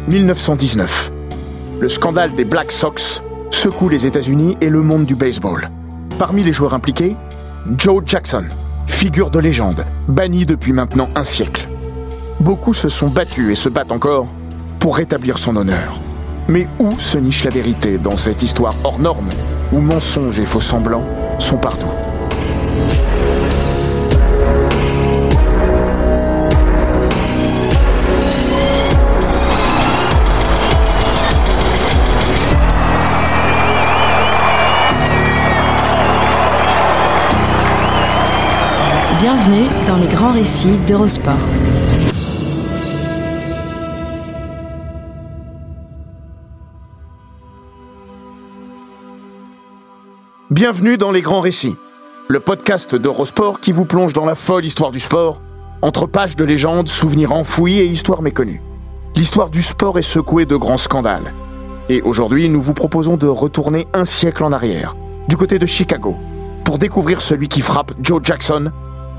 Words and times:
1919. 0.09 1.13
Le 1.81 1.89
scandale 1.89 2.35
des 2.35 2.45
Black 2.45 2.73
Sox 2.73 3.23
secoue 3.51 3.89
les 3.89 4.07
États-Unis 4.07 4.57
et 4.61 4.69
le 4.69 4.83
monde 4.83 5.05
du 5.05 5.15
baseball. 5.15 5.71
Parmi 6.19 6.43
les 6.43 6.53
joueurs 6.53 6.75
impliqués, 6.75 7.17
Joe 7.79 8.03
Jackson, 8.05 8.47
figure 8.89 9.31
de 9.31 9.39
légende, 9.39 9.85
banni 10.09 10.45
depuis 10.45 10.73
maintenant 10.73 11.09
un 11.15 11.23
siècle. 11.23 11.69
Beaucoup 12.41 12.75
se 12.75 12.89
sont 12.89 13.09
battus 13.09 13.53
et 13.53 13.55
se 13.55 13.69
battent 13.69 13.93
encore 13.93 14.27
pour 14.81 14.97
rétablir 14.97 15.39
son 15.39 15.55
honneur. 15.55 16.01
Mais 16.49 16.67
où 16.81 16.91
se 16.99 17.19
niche 17.19 17.45
la 17.45 17.51
vérité 17.51 17.99
dans 17.99 18.17
cette 18.17 18.43
histoire 18.43 18.75
hors 18.83 18.99
norme 18.99 19.29
où 19.73 19.79
mensonges 19.79 20.41
et 20.41 20.45
faux 20.45 20.61
semblants 20.61 21.07
sont 21.39 21.59
partout? 21.59 21.87
Bienvenue 39.23 39.69
dans 39.87 39.99
les 39.99 40.09
grands 40.09 40.33
récits 40.33 40.79
d'Eurosport. 40.79 41.37
Bienvenue 50.51 50.99
dans 50.99 51.13
les 51.13 51.21
grands 51.21 51.39
récits, 51.39 51.77
le 52.27 52.41
podcast 52.41 52.97
d'Eurosport 52.97 53.61
qui 53.61 53.71
vous 53.71 53.85
plonge 53.85 54.13
dans 54.13 54.25
la 54.25 54.35
folle 54.35 54.65
histoire 54.65 54.91
du 54.91 54.99
sport, 54.99 55.41
entre 55.83 56.07
pages 56.07 56.35
de 56.35 56.45
légendes, 56.45 56.89
souvenirs 56.89 57.31
enfouis 57.31 57.79
et 57.79 57.87
histoires 57.87 58.23
méconnues. 58.23 58.61
L'histoire 59.15 59.51
du 59.51 59.63
sport 59.63 60.01
est 60.01 60.03
secouée 60.03 60.47
de 60.47 60.57
grands 60.57 60.79
scandales. 60.79 61.33
Et 61.89 62.03
aujourd'hui, 62.03 62.49
nous 62.49 62.61
vous 62.61 62.75
proposons 62.75 63.17
de 63.17 63.29
retourner 63.29 63.87
un 63.95 64.05
siècle 64.05 64.43
en 64.43 64.51
arrière, 64.51 64.97
du 65.29 65.37
côté 65.37 65.61
de 65.61 65.67
Chicago, 65.67 66.17
pour 66.65 66.79
découvrir 66.79 67.21
celui 67.21 67.47
qui 67.47 67.61
frappe 67.61 67.93
Joe 68.03 68.21
Jackson 68.25 68.73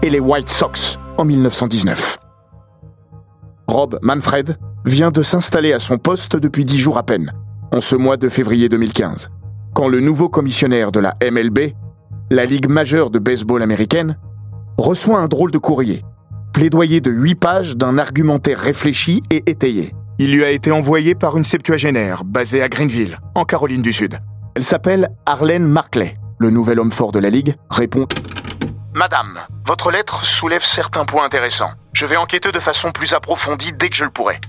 et 0.04 0.10
les 0.10 0.20
White 0.20 0.50
Sox 0.50 1.00
en 1.18 1.26
1919. 1.26 2.20
Rob 3.68 3.98
Manfred 4.04 4.58
vient 4.86 5.12
de 5.12 5.22
s'installer 5.22 5.74
à 5.74 5.80
son 5.80 5.98
poste 5.98 6.36
depuis 6.36 6.66
dix 6.66 6.78
jours 6.78 6.98
à 6.98 7.04
peine, 7.04 7.34
en 7.72 7.80
ce 7.80 7.96
mois 7.96 8.18
de 8.18 8.30
février 8.30 8.70
2015 8.70 9.30
quand 9.74 9.88
le 9.88 10.00
nouveau 10.00 10.30
commissionnaire 10.30 10.92
de 10.92 11.00
la 11.00 11.16
MLB, 11.24 11.74
la 12.30 12.46
Ligue 12.46 12.70
majeure 12.70 13.10
de 13.10 13.20
baseball 13.20 13.62
américaine, 13.62 14.18
reçoit 14.78 15.20
un 15.20 15.28
drôle 15.28 15.52
de 15.52 15.58
courrier, 15.58 16.04
plaidoyer 16.54 17.02
de 17.02 17.12
huit 17.12 17.36
pages 17.36 17.76
d'un 17.76 17.98
argumentaire 17.98 18.60
réfléchi 18.60 19.22
et 19.32 19.44
étayé. 19.48 19.94
Il 20.20 20.32
lui 20.32 20.44
a 20.44 20.52
été 20.52 20.72
envoyé 20.72 21.16
par 21.16 21.38
une 21.38 21.44
septuagénaire 21.44 22.24
basée 22.24 22.62
à 22.62 22.70
Greenville, 22.70 23.20
en 23.36 23.46
Caroline 23.46 23.82
du 23.82 23.92
Sud. 23.92 24.20
Elle 24.56 24.64
s'appelle 24.64 25.10
Arlene 25.26 25.66
Markley. 25.66 26.14
Le 26.38 26.52
nouvel 26.52 26.80
homme 26.80 26.92
fort 26.92 27.12
de 27.12 27.20
la 27.20 27.30
Ligue 27.30 27.56
répond 27.70 28.08
Madame, 28.96 29.40
votre 29.66 29.90
lettre 29.90 30.24
soulève 30.24 30.64
certains 30.64 31.04
points 31.04 31.26
intéressants. 31.26 31.72
Je 31.94 32.06
vais 32.06 32.16
enquêter 32.16 32.52
de 32.52 32.60
façon 32.60 32.92
plus 32.92 33.14
approfondie 33.14 33.74
dès 33.74 33.90
que 33.90 33.96
je 33.96 34.04
le 34.04 34.12
pourrai. 34.12 34.40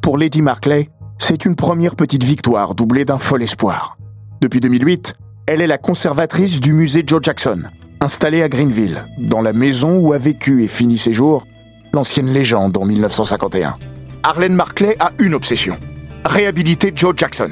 Pour 0.00 0.16
Lady 0.16 0.40
Markley, 0.40 0.88
c'est 1.18 1.44
une 1.44 1.56
première 1.56 1.96
petite 1.96 2.22
victoire 2.22 2.76
doublée 2.76 3.04
d'un 3.04 3.18
fol 3.18 3.42
espoir. 3.42 3.96
Depuis 4.40 4.60
2008, 4.60 5.14
elle 5.46 5.60
est 5.60 5.66
la 5.66 5.78
conservatrice 5.78 6.60
du 6.60 6.72
musée 6.72 7.02
Joe 7.04 7.20
Jackson, 7.24 7.64
installée 8.00 8.44
à 8.44 8.48
Greenville, 8.48 9.04
dans 9.18 9.40
la 9.42 9.52
maison 9.52 9.98
où 9.98 10.12
a 10.12 10.18
vécu 10.18 10.62
et 10.62 10.68
fini 10.68 10.96
ses 10.96 11.12
jours 11.12 11.44
l'ancienne 11.92 12.32
légende 12.32 12.76
en 12.76 12.84
1951. 12.84 13.74
Arlene 14.22 14.54
Markley 14.54 14.96
a 15.00 15.10
une 15.18 15.34
obsession 15.34 15.76
réhabiliter 16.24 16.92
Joe 16.94 17.14
Jackson, 17.16 17.50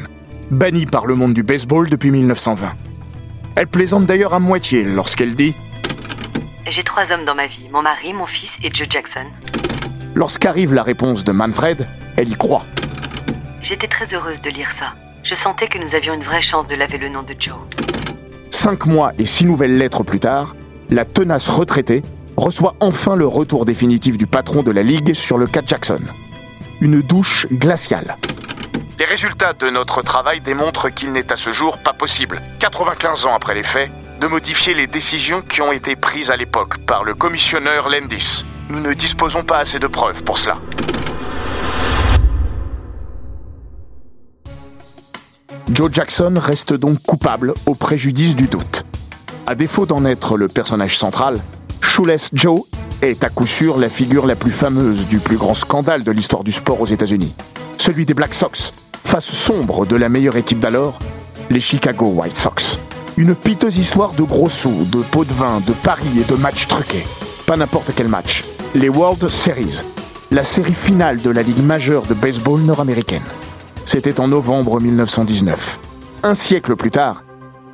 banni 0.53 0.87
par 0.87 1.07
le 1.07 1.17
monde 1.17 1.35
du 1.35 1.43
baseball 1.43 1.91
depuis 1.91 2.13
1920. 2.13 2.73
Elle 3.57 3.67
plaisante 3.67 4.07
d'ailleurs 4.07 4.33
à 4.33 4.39
moitié 4.39 4.85
lorsqu'elle 4.85 5.35
dit 5.35 5.57
J'ai 6.67 6.83
trois 6.83 7.11
hommes 7.11 7.25
dans 7.25 7.35
ma 7.35 7.47
vie, 7.47 7.69
mon 7.73 7.83
mari, 7.83 8.13
mon 8.13 8.27
fils 8.27 8.59
et 8.63 8.71
Joe 8.73 8.87
Jackson. 8.89 9.27
Lorsqu'arrive 10.15 10.75
la 10.75 10.83
réponse 10.83 11.25
de 11.25 11.33
Manfred, 11.33 11.89
elle 12.17 12.29
y 12.29 12.37
croit. 12.37 12.67
J'étais 13.63 13.89
très 13.89 14.13
heureuse 14.15 14.41
de 14.41 14.51
lire 14.51 14.71
ça. 14.73 14.95
Je 15.23 15.35
sentais 15.35 15.69
que 15.69 15.79
nous 15.79 15.95
avions 15.95 16.15
une 16.15 16.23
vraie 16.23 16.43
chance 16.43 16.67
de 16.67 16.75
laver 16.75 16.99
le 16.99 17.09
nom 17.09 17.23
de 17.23 17.35
Joe. 17.39 17.57
Cinq 18.51 18.87
mois 18.87 19.13
et 19.19 19.25
six 19.25 19.47
nouvelles 19.47 19.79
lettres 19.79 20.03
plus 20.03 20.21
tard, 20.21 20.55
la 20.91 21.05
tenace 21.05 21.49
retraitée 21.49 22.03
reçoit 22.37 22.75
enfin 22.81 23.17
le 23.17 23.27
retour 23.27 23.65
définitif 23.65 24.19
du 24.19 24.27
patron 24.27 24.63
de 24.63 24.71
la 24.71 24.83
Ligue 24.83 25.15
sur 25.15 25.39
le 25.39 25.47
cas 25.47 25.63
Jackson. 25.65 26.03
Une 26.81 27.01
douche 27.01 27.47
glaciale. 27.51 28.17
Les 28.99 29.07
résultats 29.07 29.55
de 29.55 29.71
notre 29.71 30.03
travail 30.03 30.41
démontrent 30.41 30.91
qu'il 30.91 31.13
n'est 31.13 31.33
à 31.33 31.37
ce 31.37 31.53
jour 31.53 31.79
pas 31.79 31.95
possible, 31.95 32.43
95 32.59 33.27
ans 33.27 33.35
après 33.35 33.55
les 33.55 33.63
faits, 33.63 33.91
de 34.21 34.27
modifier 34.27 34.75
les 34.75 34.87
décisions 34.87 35.41
qui 35.41 35.63
ont 35.63 35.73
été 35.73 35.97
prises 35.97 36.31
à 36.31 36.37
l'époque 36.37 36.79
par 36.85 37.05
le 37.05 37.15
commissionneur 37.15 37.89
Landis. 37.89 38.45
Nous 38.69 38.81
ne 38.81 38.93
disposons 38.93 39.45
pas 39.45 39.59
assez 39.59 39.79
de 39.79 39.87
preuves 39.87 40.23
pour 40.25 40.37
cela. 40.37 40.59
Joe 45.73 45.91
Jackson 45.91 46.35
reste 46.37 46.75
donc 46.75 47.03
coupable 47.03 47.55
au 47.65 47.75
préjudice 47.75 48.37
du 48.37 48.47
doute. 48.47 48.85
À 49.47 49.55
défaut 49.55 49.87
d'en 49.87 50.05
être 50.05 50.37
le 50.37 50.49
personnage 50.49 50.99
central, 50.99 51.39
Shoeless 51.81 52.29
Joe 52.35 52.63
est 53.01 53.25
à 53.25 53.31
coup 53.31 53.47
sûr 53.47 53.79
la 53.79 53.89
figure 53.89 54.27
la 54.27 54.37
plus 54.37 54.53
fameuse 54.53 55.09
du 55.09 55.19
plus 55.19 55.39
grand 55.39 55.55
scandale 55.55 56.05
de 56.05 56.11
l'histoire 56.13 56.45
du 56.45 56.53
sport 56.53 56.81
aux 56.83 56.87
États-Unis. 56.87 57.35
Celui 57.79 58.05
des 58.05 58.15
Black 58.15 58.35
Sox, 58.35 58.75
face 59.03 59.25
sombre 59.25 59.87
de 59.87 59.97
la 59.97 60.11
meilleure 60.11 60.37
équipe 60.37 60.61
d'alors, 60.61 60.99
les 61.49 61.61
Chicago 61.61 62.07
White 62.09 62.37
Sox. 62.37 62.79
Une 63.21 63.35
piteuse 63.35 63.77
histoire 63.77 64.15
de 64.15 64.23
gros 64.23 64.49
sous, 64.49 64.87
de 64.87 65.03
pots 65.03 65.27
de 65.27 65.35
vin, 65.35 65.61
de 65.61 65.75
paris 65.75 66.19
et 66.19 66.25
de 66.25 66.37
matchs 66.37 66.67
truqués. 66.67 67.05
Pas 67.45 67.55
n'importe 67.55 67.93
quel 67.95 68.09
match. 68.09 68.47
Les 68.75 68.89
World 68.89 69.29
Series, 69.29 69.83
la 70.31 70.43
série 70.43 70.73
finale 70.73 71.19
de 71.19 71.29
la 71.29 71.43
Ligue 71.43 71.63
majeure 71.63 72.05
de 72.05 72.15
baseball 72.15 72.63
nord-américaine. 72.63 73.21
C'était 73.85 74.21
en 74.21 74.29
novembre 74.29 74.81
1919. 74.81 75.79
Un 76.23 76.33
siècle 76.33 76.77
plus 76.77 76.91
tard, 76.91 77.23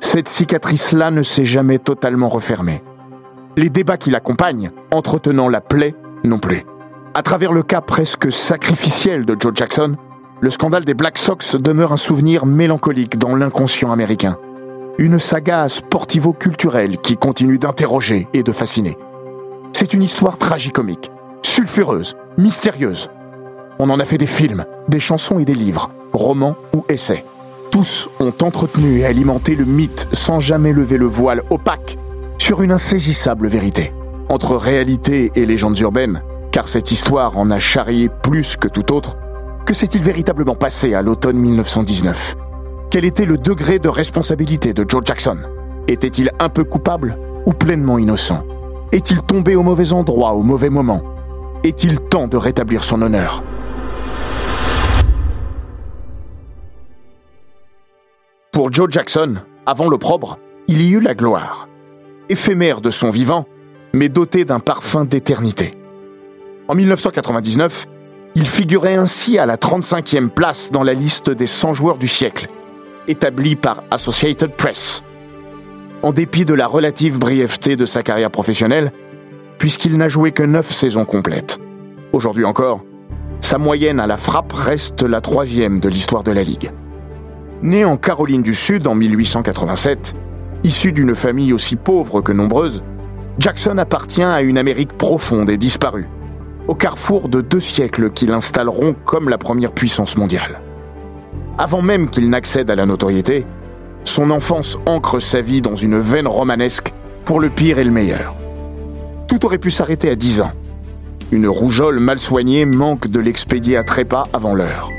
cette 0.01 0.27
cicatrice-là 0.27 1.11
ne 1.11 1.23
s'est 1.23 1.45
jamais 1.45 1.79
totalement 1.79 2.27
refermée. 2.27 2.83
Les 3.55 3.69
débats 3.69 3.95
qui 3.95 4.11
l'accompagnent, 4.11 4.71
entretenant 4.91 5.47
la 5.47 5.61
plaie, 5.61 5.95
non 6.25 6.39
plus. 6.39 6.65
À 7.13 7.21
travers 7.21 7.53
le 7.53 7.63
cas 7.63 7.79
presque 7.79 8.33
sacrificiel 8.33 9.25
de 9.25 9.37
Joe 9.39 9.53
Jackson, 9.55 9.95
le 10.41 10.49
scandale 10.49 10.83
des 10.83 10.93
Black 10.93 11.17
Sox 11.17 11.55
demeure 11.55 11.93
un 11.93 11.97
souvenir 11.97 12.45
mélancolique 12.45 13.17
dans 13.17 13.33
l'inconscient 13.33 13.93
américain. 13.93 14.37
Une 14.99 15.19
saga 15.19 15.69
sportivo-culturelle 15.69 16.97
qui 16.97 17.17
continue 17.17 17.59
d'interroger 17.59 18.27
et 18.33 18.41
de 18.41 18.51
fasciner. 18.51 18.97
C'est 19.71 19.93
une 19.93 20.01
histoire 20.01 20.39
tragicomique, 20.39 21.11
sulfureuse, 21.43 22.17
mystérieuse. 22.39 23.07
On 23.77 23.91
en 23.91 23.99
a 23.99 24.05
fait 24.05 24.17
des 24.17 24.25
films, 24.25 24.65
des 24.87 24.99
chansons 24.99 25.37
et 25.37 25.45
des 25.45 25.53
livres 25.53 25.91
romans 26.13 26.55
ou 26.73 26.83
essais. 26.89 27.23
Tous 27.69 28.09
ont 28.19 28.33
entretenu 28.41 28.97
et 28.97 29.05
alimenté 29.05 29.53
le 29.53 29.65
mythe 29.65 30.07
sans 30.13 30.39
jamais 30.39 30.73
lever 30.73 30.97
le 30.97 31.05
voile 31.05 31.43
opaque 31.51 31.99
sur 32.39 32.63
une 32.63 32.71
insaisissable 32.71 33.47
vérité. 33.47 33.93
Entre 34.29 34.55
réalité 34.55 35.31
et 35.35 35.45
légendes 35.45 35.77
urbaines, 35.77 36.23
car 36.51 36.67
cette 36.67 36.91
histoire 36.91 37.37
en 37.37 37.51
a 37.51 37.59
charrié 37.59 38.09
plus 38.23 38.57
que 38.57 38.67
tout 38.67 38.91
autre, 38.91 39.15
que 39.63 39.75
s'est-il 39.75 40.01
véritablement 40.01 40.55
passé 40.55 40.95
à 40.95 41.03
l'automne 41.03 41.37
1919 41.37 42.35
Quel 42.89 43.03
était 43.03 43.25
le 43.25 43.37
degré 43.37 43.79
de 43.79 43.89
responsabilité 43.89 44.73
de 44.73 44.85
Joe 44.87 45.01
Jackson? 45.03 45.39
Était-il 45.89 46.31
un 46.39 46.47
peu 46.47 46.63
coupable 46.63 47.17
ou 47.45 47.51
pleinement 47.51 47.97
innocent? 47.97 48.45
Est-il 48.93 49.21
tombé 49.23 49.57
au 49.57 49.61
mauvais 49.61 49.91
endroit 49.91 50.31
au 50.31 50.41
mauvais 50.41 50.69
moment? 50.69 51.01
Est-il 51.65 51.99
temps 51.99 52.29
de 52.29 52.37
rétablir 52.37 52.85
son 52.85 53.01
honneur? 53.01 53.43
Pour 58.53 58.71
Joe 58.71 58.87
Jackson, 58.89 59.41
avant 59.65 59.89
l'opprobre, 59.89 60.39
il 60.69 60.81
y 60.81 60.91
eut 60.91 61.01
la 61.01 61.13
gloire. 61.13 61.67
éphémère 62.29 62.79
de 62.79 62.89
son 62.89 63.09
vivant, 63.09 63.45
mais 63.93 64.07
doté 64.07 64.45
d'un 64.45 64.59
parfum 64.59 65.03
d'éternité. 65.03 65.71
En 66.69 66.75
1999, 66.75 67.87
il 68.35 68.47
figurait 68.47 68.95
ainsi 68.95 69.37
à 69.37 69.45
la 69.45 69.57
35e 69.57 70.29
place 70.29 70.71
dans 70.71 70.83
la 70.83 70.93
liste 70.93 71.29
des 71.29 71.47
100 71.47 71.73
joueurs 71.73 71.97
du 71.97 72.07
siècle, 72.07 72.47
établie 73.07 73.55
par 73.55 73.83
Associated 73.91 74.51
Press. 74.55 75.03
En 76.03 76.11
dépit 76.11 76.45
de 76.45 76.53
la 76.53 76.67
relative 76.67 77.19
brièveté 77.19 77.75
de 77.75 77.85
sa 77.85 78.03
carrière 78.03 78.31
professionnelle, 78.31 78.91
puisqu'il 79.57 79.97
n'a 79.97 80.09
joué 80.09 80.31
que 80.31 80.43
9 80.43 80.71
saisons 80.71 81.05
complètes. 81.05 81.59
Aujourd'hui 82.13 82.45
encore, 82.45 82.81
sa 83.41 83.57
moyenne 83.57 83.99
à 83.99 84.07
la 84.07 84.17
frappe 84.17 84.53
reste 84.53 85.03
la 85.03 85.21
troisième 85.21 85.79
de 85.79 85.89
l'histoire 85.89 86.23
de 86.23 86.31
la 86.31 86.43
Ligue. 86.43 86.71
Né 87.63 87.85
en 87.85 87.97
Caroline 87.97 88.43
du 88.43 88.53
Sud 88.53 88.87
en 88.87 88.95
1887, 88.95 90.13
issu 90.63 90.91
d'une 90.91 91.15
famille 91.15 91.53
aussi 91.53 91.75
pauvre 91.75 92.21
que 92.21 92.31
nombreuse, 92.31 92.83
Jackson 93.39 93.77
appartient 93.77 94.23
à 94.23 94.41
une 94.41 94.57
Amérique 94.57 94.97
profonde 94.97 95.49
et 95.49 95.57
disparue, 95.57 96.07
au 96.67 96.75
carrefour 96.75 97.29
de 97.29 97.41
deux 97.41 97.59
siècles 97.59 98.11
qui 98.11 98.25
l'installeront 98.25 98.95
comme 99.05 99.29
la 99.29 99.37
première 99.37 99.71
puissance 99.71 100.17
mondiale. 100.17 100.59
Avant 101.59 101.81
même 101.81 102.09
qu'il 102.09 102.29
n'accède 102.29 102.69
à 102.69 102.75
la 102.75 102.85
notoriété, 102.85 103.45
son 104.03 104.29
enfance 104.29 104.77
ancre 104.85 105.19
sa 105.19 105.41
vie 105.41 105.61
dans 105.61 105.75
une 105.75 105.99
veine 105.99 106.27
romanesque 106.27 106.93
pour 107.25 107.39
le 107.39 107.49
pire 107.49 107.79
et 107.79 107.83
le 107.83 107.91
meilleur. 107.91 108.35
Tout 109.27 109.45
aurait 109.45 109.57
pu 109.57 109.71
s'arrêter 109.71 110.09
à 110.09 110.15
10 110.15 110.41
ans. 110.41 110.51
Une 111.31 111.47
rougeole 111.47 111.99
mal 111.99 112.19
soignée 112.19 112.65
manque 112.65 113.07
de 113.07 113.19
l'expédier 113.19 113.75
à 113.75 113.83
trépas 113.83 114.27
avant 114.33 114.53
l'heure. 114.53 114.91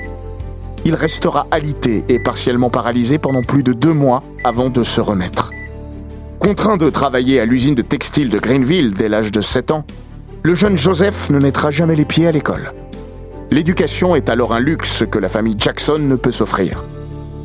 Il 0.85 0.95
restera 0.95 1.47
alité 1.51 2.05
et 2.09 2.19
partiellement 2.19 2.71
paralysé 2.71 3.19
pendant 3.19 3.43
plus 3.43 3.63
de 3.63 3.73
deux 3.73 3.95
mois 3.95 4.23
avant 4.45 4.69
de 4.69 4.83
se 4.83 5.01
remettre. 5.01 5.53
Contraint 6.39 6.77
de 6.77 6.91
travailler 6.91 7.41
à 7.41 7.45
l'usine 7.45 7.75
de 7.75 7.83
textile 7.83 8.31
de 8.31 8.39
Greenville 8.39 8.95
dès 8.95 9.09
l'âge 9.09 9.33
de 9.33 9.41
7 9.41 9.71
ans, 9.71 9.85
le 10.43 10.55
jeune 10.55 10.77
Joseph 10.77 11.31
ne 11.31 11.39
mettra 11.39 11.71
jamais 11.71 11.97
les 11.97 12.05
pieds 12.05 12.27
à 12.27 12.33
l'école. 12.33 12.73
L'éducation 13.51 14.15
est 14.15 14.29
alors 14.29 14.53
un 14.53 14.61
luxe 14.61 15.05
que 15.11 15.19
la 15.19 15.31
famille 15.31 15.57
Jackson 15.59 15.97
ne 15.99 16.17
peut 16.17 16.33
s'offrir. 16.33 16.85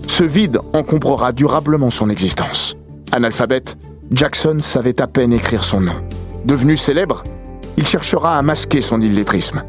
Ce 0.05 0.25
vide 0.25 0.59
encombrera 0.73 1.31
durablement 1.31 1.89
son 1.89 2.09
existence. 2.09 2.75
Analphabète, 3.13 3.77
Jackson 4.11 4.57
savait 4.59 5.01
à 5.01 5.07
peine 5.07 5.31
écrire 5.31 5.63
son 5.63 5.79
nom. 5.79 5.95
Devenu 6.43 6.75
célèbre, 6.75 7.23
il 7.77 7.87
cherchera 7.87 8.37
à 8.37 8.41
masquer 8.41 8.81
son 8.81 8.99
illettrisme. 8.99 9.63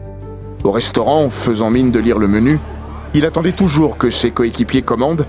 Au 0.65 0.73
restaurant, 0.73 1.29
faisant 1.29 1.71
mine 1.71 1.93
de 1.93 2.01
lire 2.01 2.19
le 2.19 2.27
menu, 2.27 2.59
il 3.15 3.25
attendait 3.27 3.53
toujours 3.53 3.97
que 3.97 4.11
ses 4.11 4.33
coéquipiers 4.33 4.83
commandent, 4.83 5.27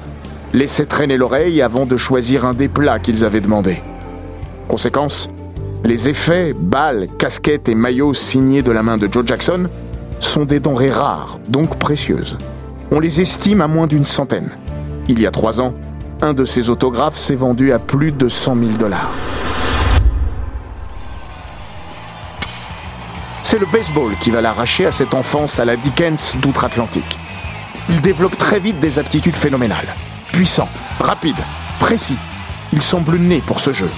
laissaient 0.54 0.88
traîner 0.88 1.18
l'oreille 1.18 1.62
avant 1.62 1.86
de 1.86 1.98
choisir 1.98 2.46
un 2.46 2.56
des 2.56 2.68
plats 2.68 2.98
qu'ils 2.98 3.24
avaient 3.24 3.42
demandé. 3.42 3.84
Conséquence, 4.68 5.30
les 5.84 6.10
effets, 6.10 6.54
balles, 6.54 7.08
casquettes 7.20 7.70
et 7.70 7.76
maillots 7.76 8.16
signés 8.16 8.64
de 8.64 8.72
la 8.72 8.82
main 8.82 8.98
de 8.98 9.08
Joe 9.12 9.24
Jackson 9.24 9.70
sont 10.20 10.46
des 10.46 10.60
denrées 10.60 10.92
rares, 10.92 11.40
donc 11.48 11.78
précieuses. 11.78 12.38
On 12.92 13.00
les 13.00 13.22
estime 13.22 13.62
à 13.62 13.68
moins 13.68 13.88
d'une 13.88 14.06
centaine. 14.06 14.50
Il 15.08 15.20
y 15.20 15.28
a 15.28 15.32
trois 15.32 15.60
ans, 15.60 15.74
un 16.22 16.34
de 16.34 16.46
ces 16.46 16.70
autographes 16.70 17.18
s'est 17.18 17.36
vendu 17.36 17.74
à 17.74 17.80
plus 17.80 18.12
de 18.12 18.28
100 18.28 18.58
000 18.58 18.72
dollars. 18.74 19.12
C'est 23.44 23.60
le 23.60 23.68
baseball 23.68 24.12
qui 24.22 24.32
va 24.32 24.42
l'arracher 24.42 24.86
à 24.86 24.92
cette 24.92 25.14
enfance 25.14 25.60
à 25.60 25.66
la 25.66 25.76
Dickens 25.76 26.36
d'outre-Atlantique. 26.42 27.18
Il 27.90 28.02
développe 28.02 28.38
très 28.38 28.60
vite 28.60 28.80
des 28.80 28.98
aptitudes 28.98 29.36
phénoménales. 29.36 29.94
Puissant, 30.32 30.68
rapide, 31.00 31.38
précis. 31.80 32.18
Il 32.74 32.82
semble 32.82 33.18
né 33.18 33.44
pour 33.46 33.60
ce 33.60 33.72
jeu. 33.72 33.90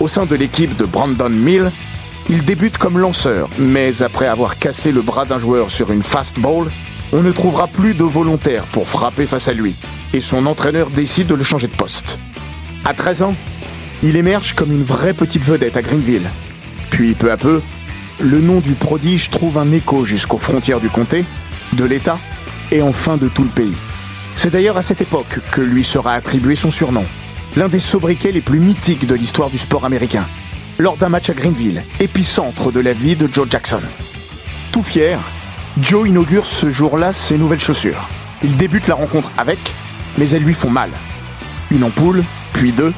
Au 0.00 0.08
sein 0.08 0.26
de 0.26 0.34
l'équipe 0.34 0.76
de 0.76 0.84
Brandon 0.84 1.28
Mill, 1.28 1.70
il 2.28 2.44
débute 2.44 2.78
comme 2.78 2.98
lanceur, 2.98 3.48
mais 3.58 4.02
après 4.02 4.26
avoir 4.26 4.58
cassé 4.58 4.92
le 4.92 5.02
bras 5.02 5.24
d'un 5.24 5.38
joueur 5.38 5.70
sur 5.70 5.92
une 5.92 6.02
fastball, 6.02 6.70
on 7.12 7.22
ne 7.22 7.32
trouvera 7.32 7.66
plus 7.66 7.94
de 7.94 8.04
volontaire 8.04 8.64
pour 8.64 8.88
frapper 8.88 9.26
face 9.26 9.48
à 9.48 9.52
lui, 9.52 9.74
et 10.12 10.20
son 10.20 10.46
entraîneur 10.46 10.90
décide 10.90 11.26
de 11.26 11.34
le 11.34 11.44
changer 11.44 11.66
de 11.66 11.76
poste. 11.76 12.18
À 12.84 12.94
13 12.94 13.22
ans, 13.22 13.34
il 14.02 14.16
émerge 14.16 14.54
comme 14.54 14.72
une 14.72 14.82
vraie 14.82 15.14
petite 15.14 15.44
vedette 15.44 15.76
à 15.76 15.82
Greenville. 15.82 16.28
Puis 16.90 17.14
peu 17.14 17.30
à 17.30 17.36
peu, 17.36 17.60
le 18.20 18.40
nom 18.40 18.60
du 18.60 18.74
prodige 18.74 19.30
trouve 19.30 19.58
un 19.58 19.70
écho 19.72 20.04
jusqu'aux 20.04 20.38
frontières 20.38 20.80
du 20.80 20.88
comté, 20.88 21.24
de 21.72 21.84
l'État 21.84 22.18
et 22.70 22.82
enfin 22.82 23.16
de 23.16 23.28
tout 23.28 23.42
le 23.42 23.48
pays. 23.48 23.74
C'est 24.36 24.50
d'ailleurs 24.50 24.76
à 24.76 24.82
cette 24.82 25.00
époque 25.00 25.40
que 25.52 25.60
lui 25.60 25.84
sera 25.84 26.14
attribué 26.14 26.54
son 26.54 26.70
surnom, 26.70 27.04
l'un 27.56 27.68
des 27.68 27.80
sobriquets 27.80 28.32
les 28.32 28.40
plus 28.40 28.60
mythiques 28.60 29.06
de 29.06 29.14
l'histoire 29.14 29.50
du 29.50 29.58
sport 29.58 29.84
américain, 29.84 30.26
lors 30.78 30.96
d'un 30.96 31.08
match 31.08 31.30
à 31.30 31.34
Greenville, 31.34 31.82
épicentre 32.00 32.72
de 32.72 32.80
la 32.80 32.92
vie 32.92 33.16
de 33.16 33.28
Joe 33.32 33.48
Jackson. 33.48 33.80
Tout 34.72 34.82
fier, 34.82 35.18
Joe 35.80 36.08
inaugure 36.08 36.44
ce 36.44 36.70
jour-là 36.70 37.12
ses 37.12 37.38
nouvelles 37.38 37.60
chaussures. 37.60 38.08
Il 38.42 38.56
débute 38.56 38.86
la 38.88 38.94
rencontre 38.94 39.30
avec, 39.38 39.58
mais 40.18 40.28
elles 40.30 40.42
lui 40.42 40.54
font 40.54 40.70
mal. 40.70 40.90
Une 41.70 41.84
ampoule, 41.84 42.24
puis 42.52 42.72
deux, 42.72 42.92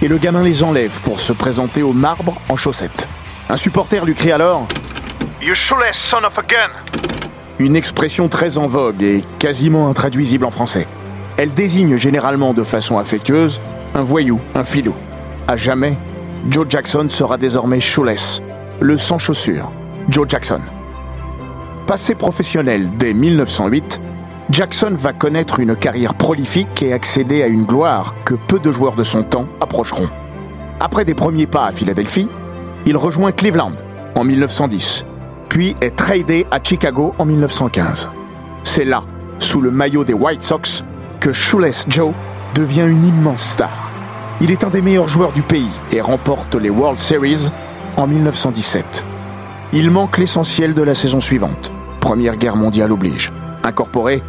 et 0.00 0.08
le 0.08 0.18
gamin 0.18 0.42
les 0.42 0.62
enlève 0.62 1.00
pour 1.02 1.20
se 1.20 1.32
présenter 1.32 1.82
au 1.82 1.92
marbre 1.92 2.40
en 2.48 2.56
chaussettes. 2.56 3.08
Un 3.48 3.56
supporter 3.56 4.04
lui 4.04 4.14
crie 4.14 4.32
alors 4.32 4.66
You 5.40 5.54
shoeless 5.54 5.96
son 5.96 6.24
of 6.24 6.38
a 6.38 6.42
gun 6.42 6.70
Une 7.58 7.76
expression 7.76 8.28
très 8.28 8.58
en 8.58 8.66
vogue 8.66 9.02
et 9.02 9.24
quasiment 9.38 9.88
intraduisible 9.88 10.44
en 10.44 10.50
français. 10.50 10.86
Elle 11.36 11.52
désigne 11.52 11.96
généralement 11.96 12.52
de 12.52 12.62
façon 12.62 12.98
affectueuse 12.98 13.60
un 13.94 14.02
voyou, 14.02 14.40
un 14.54 14.64
filou. 14.64 14.94
À 15.48 15.56
jamais, 15.56 15.96
Joe 16.48 16.66
Jackson 16.68 17.06
sera 17.08 17.36
désormais 17.36 17.78
shoeless, 17.78 18.42
le 18.80 18.96
sans 18.96 19.18
chaussures, 19.18 19.70
Joe 20.08 20.28
Jackson. 20.28 20.60
Passé 21.86 22.16
professionnel 22.16 22.90
dès 22.98 23.14
1908, 23.14 24.00
Jackson 24.50 24.92
va 24.92 25.12
connaître 25.12 25.60
une 25.60 25.76
carrière 25.76 26.14
prolifique 26.14 26.82
et 26.82 26.92
accéder 26.92 27.44
à 27.44 27.46
une 27.46 27.64
gloire 27.64 28.14
que 28.24 28.34
peu 28.34 28.58
de 28.58 28.72
joueurs 28.72 28.96
de 28.96 29.04
son 29.04 29.22
temps 29.22 29.46
approcheront. 29.60 30.08
Après 30.80 31.04
des 31.04 31.14
premiers 31.14 31.46
pas 31.46 31.66
à 31.66 31.72
Philadelphie, 31.72 32.28
il 32.86 32.96
rejoint 32.96 33.30
Cleveland 33.30 33.72
en 34.16 34.24
1910, 34.24 35.04
puis 35.48 35.76
est 35.80 35.94
tradé 35.94 36.44
à 36.50 36.58
Chicago 36.60 37.14
en 37.18 37.24
1915. 37.24 38.08
C'est 38.64 38.84
là, 38.84 39.02
sous 39.38 39.60
le 39.60 39.70
maillot 39.70 40.02
des 40.02 40.12
White 40.12 40.42
Sox, 40.42 40.82
que 41.20 41.32
Shoeless 41.32 41.86
Joe 41.88 42.12
devient 42.54 42.86
une 42.88 43.06
immense 43.06 43.42
star. 43.42 43.81
Il 44.42 44.50
est 44.50 44.64
un 44.64 44.70
des 44.70 44.82
meilleurs 44.82 45.06
joueurs 45.06 45.32
du 45.32 45.42
pays 45.42 45.70
et 45.92 46.00
remporte 46.00 46.56
les 46.56 46.68
World 46.68 46.98
Series 46.98 47.48
en 47.96 48.08
1917. 48.08 49.04
Il 49.72 49.88
manque 49.92 50.18
l'essentiel 50.18 50.74
de 50.74 50.82
la 50.82 50.96
saison 50.96 51.20
suivante. 51.20 51.70
Première 52.00 52.36
guerre 52.36 52.56
mondiale 52.56 52.90
oblige. 52.90 53.32
Incorporé, 53.62 54.20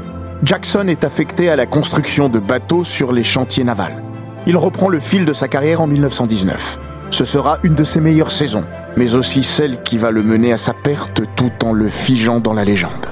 Jackson 0.44 0.88
est 0.88 1.04
affecté 1.04 1.50
à 1.50 1.56
la 1.56 1.66
construction 1.66 2.30
de 2.30 2.38
bateaux 2.38 2.84
sur 2.84 3.12
les 3.12 3.24
chantiers 3.24 3.64
navals. 3.64 4.04
Il 4.46 4.56
reprend 4.56 4.88
le 4.88 5.00
fil 5.00 5.26
de 5.26 5.34
sa 5.34 5.48
carrière 5.48 5.82
en 5.82 5.88
1919. 5.88 6.80
Ce 7.10 7.26
sera 7.26 7.58
une 7.64 7.74
de 7.74 7.84
ses 7.84 8.00
meilleures 8.00 8.32
saisons, 8.32 8.66
mais 8.96 9.16
aussi 9.16 9.42
celle 9.42 9.82
qui 9.82 9.98
va 9.98 10.12
le 10.12 10.22
mener 10.22 10.54
à 10.54 10.58
sa 10.58 10.74
perte 10.74 11.24
tout 11.36 11.66
en 11.66 11.74
le 11.74 11.90
figeant 11.90 12.40
dans 12.40 12.54
la 12.54 12.64
légende. 12.64 13.08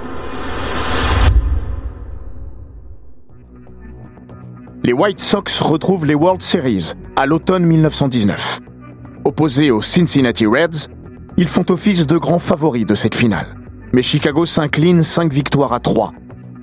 Les 4.84 4.94
White 4.94 5.20
Sox 5.20 5.62
retrouvent 5.62 6.08
les 6.08 6.16
World 6.16 6.42
Series 6.42 6.94
à 7.16 7.28
l'automne 7.28 7.66
1919. 7.66 8.62
Opposés 9.26 9.70
aux 9.70 9.80
Cincinnati 9.80 10.48
Reds, 10.48 10.90
ils 11.38 11.48
font 11.48 11.66
office 11.70 12.08
de 12.08 12.18
grands 12.18 12.40
favoris 12.40 12.88
de 12.88 12.96
cette 12.96 13.14
finale. 13.14 13.56
Mais 13.94 14.02
Chicago 14.02 14.48
s'incline 14.48 15.04
5 15.04 15.32
victoires 15.32 15.74
à 15.74 15.80
3, 15.80 16.14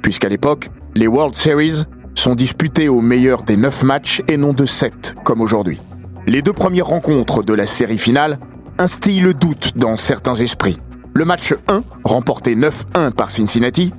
puisqu'à 0.02 0.28
l'époque, 0.28 0.70
les 0.96 1.06
World 1.06 1.36
Series 1.36 1.84
sont 2.16 2.34
disputés 2.34 2.88
au 2.88 3.00
meilleur 3.00 3.44
des 3.44 3.56
9 3.56 3.84
matchs 3.84 4.20
et 4.26 4.36
non 4.36 4.52
de 4.52 4.64
7, 4.64 5.14
comme 5.22 5.40
aujourd'hui. 5.40 5.78
Les 6.26 6.42
deux 6.42 6.52
premières 6.52 6.88
rencontres 6.88 7.44
de 7.44 7.54
la 7.54 7.66
série 7.66 7.98
finale 7.98 8.40
instillent 8.78 9.20
le 9.20 9.32
doute 9.32 9.74
dans 9.76 9.96
certains 9.96 10.34
esprits. 10.34 10.78
Le 11.14 11.24
match 11.24 11.54
1, 11.68 11.82
remporté 12.02 12.56
9-1 12.56 13.12
par 13.12 13.30
Cincinnati, 13.30 13.92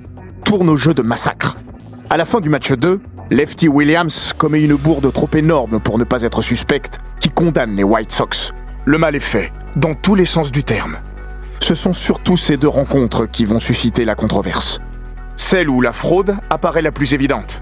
tourne 0.43 0.67
au 0.67 0.75
jeu 0.75 0.93
de 0.93 1.03
massacre. 1.03 1.55
À 2.11 2.17
la 2.17 2.25
fin 2.25 2.39
du 2.39 2.49
match 2.49 2.71
2, 2.71 2.99
Lefty 3.29 3.67
Williams 3.67 4.33
commet 4.35 4.63
une 4.63 4.73
bourde 4.73 5.13
trop 5.13 5.29
énorme 5.35 5.79
pour 5.79 5.99
ne 5.99 6.03
pas 6.03 6.23
être 6.23 6.41
suspecte 6.41 6.97
qui 7.19 7.29
condamne 7.29 7.75
les 7.75 7.83
White 7.83 8.11
Sox. 8.11 8.51
Le 8.85 8.97
mal 8.97 9.15
est 9.15 9.19
fait, 9.19 9.53
dans 9.75 9.93
tous 9.93 10.15
les 10.15 10.25
sens 10.25 10.51
du 10.51 10.63
terme. 10.63 10.97
Ce 11.59 11.75
sont 11.75 11.93
surtout 11.93 12.35
ces 12.35 12.57
deux 12.57 12.67
rencontres 12.67 13.27
qui 13.27 13.45
vont 13.45 13.59
susciter 13.59 14.05
la 14.05 14.15
controverse. 14.15 14.79
Celle 15.37 15.69
où 15.69 15.81
la 15.81 15.93
fraude 15.93 16.35
apparaît 16.49 16.81
la 16.81 16.91
plus 16.91 17.13
évidente. 17.13 17.61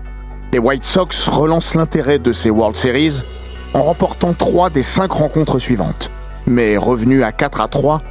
Les 0.54 0.60
White 0.60 0.86
Sox 0.86 1.28
relancent 1.28 1.76
l'intérêt 1.76 2.18
de 2.18 2.32
ces 2.32 2.50
World 2.50 2.78
Series 2.78 3.24
en 3.74 3.82
remportant 3.82 4.34
trois 4.34 4.70
des 4.70 4.84
cinq 4.84 5.12
rencontres 5.12 5.60
suivantes. 5.60 6.10
Mais 6.46 6.78
revenu 6.78 7.22
à 7.24 7.34
4 7.34 7.60
à 7.60 7.68
3, 7.68 8.02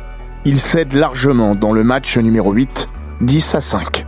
il 0.45 0.61
cède 0.61 0.93
largement 0.93 1.55
dans 1.55 1.73
le 1.73 1.83
match 1.83 2.19
numéro 2.19 2.52
8, 2.52 2.88
10 3.23 3.55
à 3.55 3.62
5. 3.62 4.06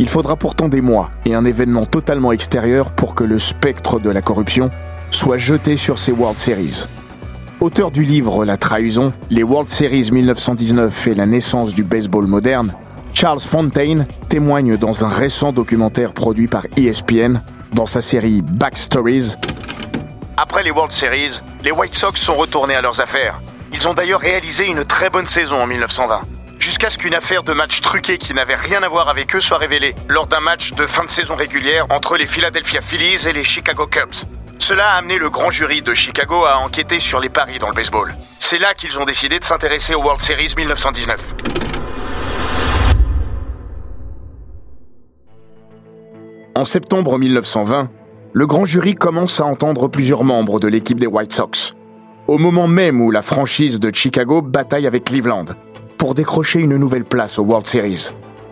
Il 0.00 0.08
faudra 0.08 0.34
pourtant 0.34 0.68
des 0.68 0.80
mois 0.80 1.10
et 1.24 1.34
un 1.34 1.44
événement 1.44 1.86
totalement 1.86 2.32
extérieur 2.32 2.90
pour 2.90 3.14
que 3.14 3.22
le 3.22 3.38
spectre 3.38 4.00
de 4.00 4.10
la 4.10 4.22
corruption 4.22 4.70
soit 5.10 5.38
jeté 5.38 5.76
sur 5.76 6.00
ces 6.00 6.10
World 6.10 6.38
Series. 6.38 6.86
auteur 7.60 7.92
du 7.92 8.04
livre 8.04 8.44
La 8.44 8.56
trahison, 8.56 9.12
les 9.30 9.44
World 9.44 9.68
Series 9.68 10.10
1919 10.10 11.06
et 11.06 11.14
la 11.14 11.26
naissance 11.26 11.72
du 11.72 11.84
baseball 11.84 12.26
moderne, 12.26 12.74
Charles 13.12 13.38
Fontaine 13.38 14.06
témoigne 14.28 14.76
dans 14.76 15.04
un 15.04 15.08
récent 15.08 15.52
documentaire 15.52 16.12
produit 16.12 16.48
par 16.48 16.66
ESPN 16.76 17.40
dans 17.72 17.86
sa 17.86 18.02
série 18.02 18.42
Backstories. 18.42 19.36
Après 20.36 20.64
les 20.64 20.72
World 20.72 20.90
Series, 20.90 21.40
les 21.62 21.70
White 21.70 21.94
Sox 21.94 22.16
sont 22.16 22.34
retournés 22.34 22.74
à 22.74 22.82
leurs 22.82 23.00
affaires. 23.00 23.40
Ils 23.72 23.86
ont 23.86 23.94
d'ailleurs 23.94 24.20
réalisé 24.20 24.66
une 24.66 24.84
très 24.84 25.08
bonne 25.08 25.28
saison 25.28 25.62
en 25.62 25.66
1920 25.68 26.22
jusqu'à 26.64 26.88
ce 26.88 26.96
qu'une 26.96 27.14
affaire 27.14 27.42
de 27.42 27.52
match 27.52 27.82
truqué 27.82 28.16
qui 28.16 28.32
n'avait 28.32 28.54
rien 28.54 28.82
à 28.82 28.88
voir 28.88 29.10
avec 29.10 29.36
eux 29.36 29.40
soit 29.40 29.58
révélée 29.58 29.94
lors 30.08 30.26
d'un 30.26 30.40
match 30.40 30.72
de 30.72 30.86
fin 30.86 31.04
de 31.04 31.10
saison 31.10 31.36
régulière 31.36 31.84
entre 31.90 32.16
les 32.16 32.26
Philadelphia 32.26 32.80
Phillies 32.80 33.28
et 33.28 33.34
les 33.34 33.44
Chicago 33.44 33.86
Cubs. 33.86 34.24
Cela 34.58 34.92
a 34.92 34.96
amené 34.96 35.18
le 35.18 35.28
grand 35.28 35.50
jury 35.50 35.82
de 35.82 35.92
Chicago 35.92 36.46
à 36.46 36.56
enquêter 36.56 37.00
sur 37.00 37.20
les 37.20 37.28
paris 37.28 37.58
dans 37.58 37.68
le 37.68 37.74
baseball. 37.74 38.14
C'est 38.38 38.58
là 38.58 38.72
qu'ils 38.72 38.98
ont 38.98 39.04
décidé 39.04 39.38
de 39.38 39.44
s'intéresser 39.44 39.94
aux 39.94 40.00
World 40.00 40.22
Series 40.22 40.54
1919. 40.56 41.34
En 46.54 46.64
septembre 46.64 47.18
1920, 47.18 47.90
le 48.32 48.46
grand 48.46 48.64
jury 48.64 48.94
commence 48.94 49.38
à 49.38 49.44
entendre 49.44 49.88
plusieurs 49.88 50.24
membres 50.24 50.60
de 50.60 50.68
l'équipe 50.68 50.98
des 50.98 51.06
White 51.06 51.34
Sox, 51.34 51.74
au 52.26 52.38
moment 52.38 52.68
même 52.68 53.02
où 53.02 53.10
la 53.10 53.20
franchise 53.20 53.78
de 53.80 53.94
Chicago 53.94 54.40
bataille 54.40 54.86
avec 54.86 55.04
Cleveland 55.04 55.44
pour 56.04 56.14
décrocher 56.14 56.60
une 56.60 56.76
nouvelle 56.76 57.06
place 57.06 57.38
aux 57.38 57.44
World 57.44 57.66
Series. 57.66 58.10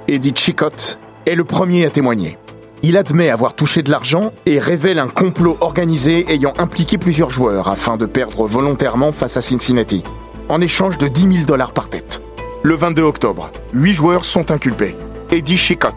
Eddie 0.08 0.32
Chicot 0.34 0.96
est 1.26 1.34
le 1.34 1.44
premier 1.44 1.84
à 1.84 1.90
témoigner. 1.90 2.38
Il 2.82 2.96
admet 2.96 3.28
avoir 3.28 3.52
touché 3.52 3.82
de 3.82 3.90
l'argent 3.90 4.32
et 4.46 4.58
révèle 4.58 4.98
un 4.98 5.08
complot 5.08 5.58
organisé 5.60 6.24
ayant 6.32 6.54
impliqué 6.56 6.96
plusieurs 6.96 7.28
joueurs 7.28 7.68
afin 7.68 7.98
de 7.98 8.06
perdre 8.06 8.46
volontairement 8.46 9.12
face 9.12 9.36
à 9.36 9.42
Cincinnati, 9.42 10.02
en 10.48 10.62
échange 10.62 10.96
de 10.96 11.08
10 11.08 11.20
000 11.20 11.44
dollars 11.44 11.74
par 11.74 11.90
tête. 11.90 12.22
Le 12.62 12.74
22 12.74 13.02
octobre, 13.02 13.50
huit 13.74 13.92
joueurs 13.92 14.24
sont 14.24 14.50
inculpés. 14.50 14.96
Eddie 15.30 15.58
Chicot, 15.58 15.88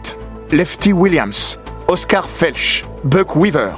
Lefty 0.52 0.92
Williams, 0.92 1.58
Oscar 1.88 2.28
Felch, 2.28 2.84
Buck 3.04 3.34
Weaver, 3.34 3.72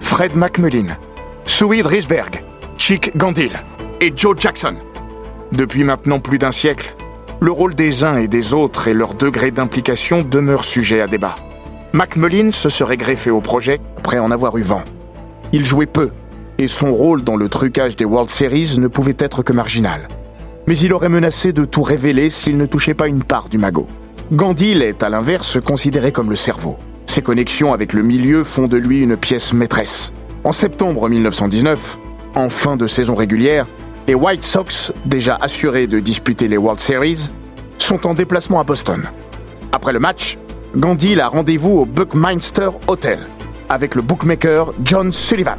Fred 0.00 0.34
McMullin, 0.34 0.96
Suid 1.44 1.84
Risberg, 1.84 2.42
Chick 2.78 3.14
Gandil 3.18 3.52
et 4.00 4.14
Joe 4.16 4.34
Jackson. 4.38 4.76
Depuis 5.52 5.84
maintenant 5.84 6.20
plus 6.20 6.38
d'un 6.38 6.52
siècle, 6.52 6.94
le 7.40 7.52
rôle 7.52 7.74
des 7.74 8.04
uns 8.04 8.16
et 8.16 8.28
des 8.28 8.52
autres 8.52 8.88
et 8.88 8.94
leur 8.94 9.14
degré 9.14 9.50
d'implication 9.50 10.22
demeurent 10.22 10.64
sujets 10.64 11.00
à 11.00 11.06
débat. 11.06 11.36
McMullin 11.92 12.50
se 12.50 12.68
serait 12.68 12.96
greffé 12.96 13.30
au 13.30 13.40
projet 13.40 13.80
après 13.96 14.18
en 14.18 14.30
avoir 14.30 14.58
eu 14.58 14.62
vent. 14.62 14.82
Il 15.52 15.64
jouait 15.64 15.86
peu, 15.86 16.10
et 16.58 16.66
son 16.66 16.92
rôle 16.92 17.22
dans 17.22 17.36
le 17.36 17.48
trucage 17.48 17.96
des 17.96 18.04
World 18.04 18.28
Series 18.28 18.78
ne 18.78 18.88
pouvait 18.88 19.16
être 19.18 19.42
que 19.42 19.52
marginal. 19.52 20.08
Mais 20.66 20.76
il 20.76 20.92
aurait 20.92 21.08
menacé 21.08 21.52
de 21.52 21.64
tout 21.64 21.82
révéler 21.82 22.28
s'il 22.28 22.58
ne 22.58 22.66
touchait 22.66 22.94
pas 22.94 23.08
une 23.08 23.22
part 23.22 23.48
du 23.48 23.56
magot. 23.56 23.86
Gandhi 24.32 24.72
est, 24.72 25.02
à 25.02 25.08
l'inverse, 25.08 25.58
considéré 25.60 26.12
comme 26.12 26.28
le 26.28 26.36
cerveau. 26.36 26.76
Ses 27.06 27.22
connexions 27.22 27.72
avec 27.72 27.94
le 27.94 28.02
milieu 28.02 28.44
font 28.44 28.66
de 28.66 28.76
lui 28.76 29.00
une 29.00 29.16
pièce 29.16 29.54
maîtresse. 29.54 30.12
En 30.44 30.52
septembre 30.52 31.08
1919, 31.08 31.98
en 32.34 32.50
fin 32.50 32.76
de 32.76 32.86
saison 32.86 33.14
régulière, 33.14 33.66
les 34.08 34.14
White 34.14 34.42
Sox, 34.42 34.90
déjà 35.04 35.36
assurés 35.36 35.86
de 35.86 36.00
disputer 36.00 36.48
les 36.48 36.56
World 36.56 36.80
Series, 36.80 37.28
sont 37.76 38.06
en 38.06 38.14
déplacement 38.14 38.58
à 38.58 38.64
Boston. 38.64 39.04
Après 39.70 39.92
le 39.92 40.00
match, 40.00 40.38
Gandhi 40.74 41.20
a 41.20 41.28
rendez-vous 41.28 41.80
au 41.80 41.84
Buckminster 41.84 42.70
Hotel 42.86 43.20
avec 43.68 43.94
le 43.94 44.00
bookmaker 44.00 44.72
John 44.82 45.12
Sullivan. 45.12 45.58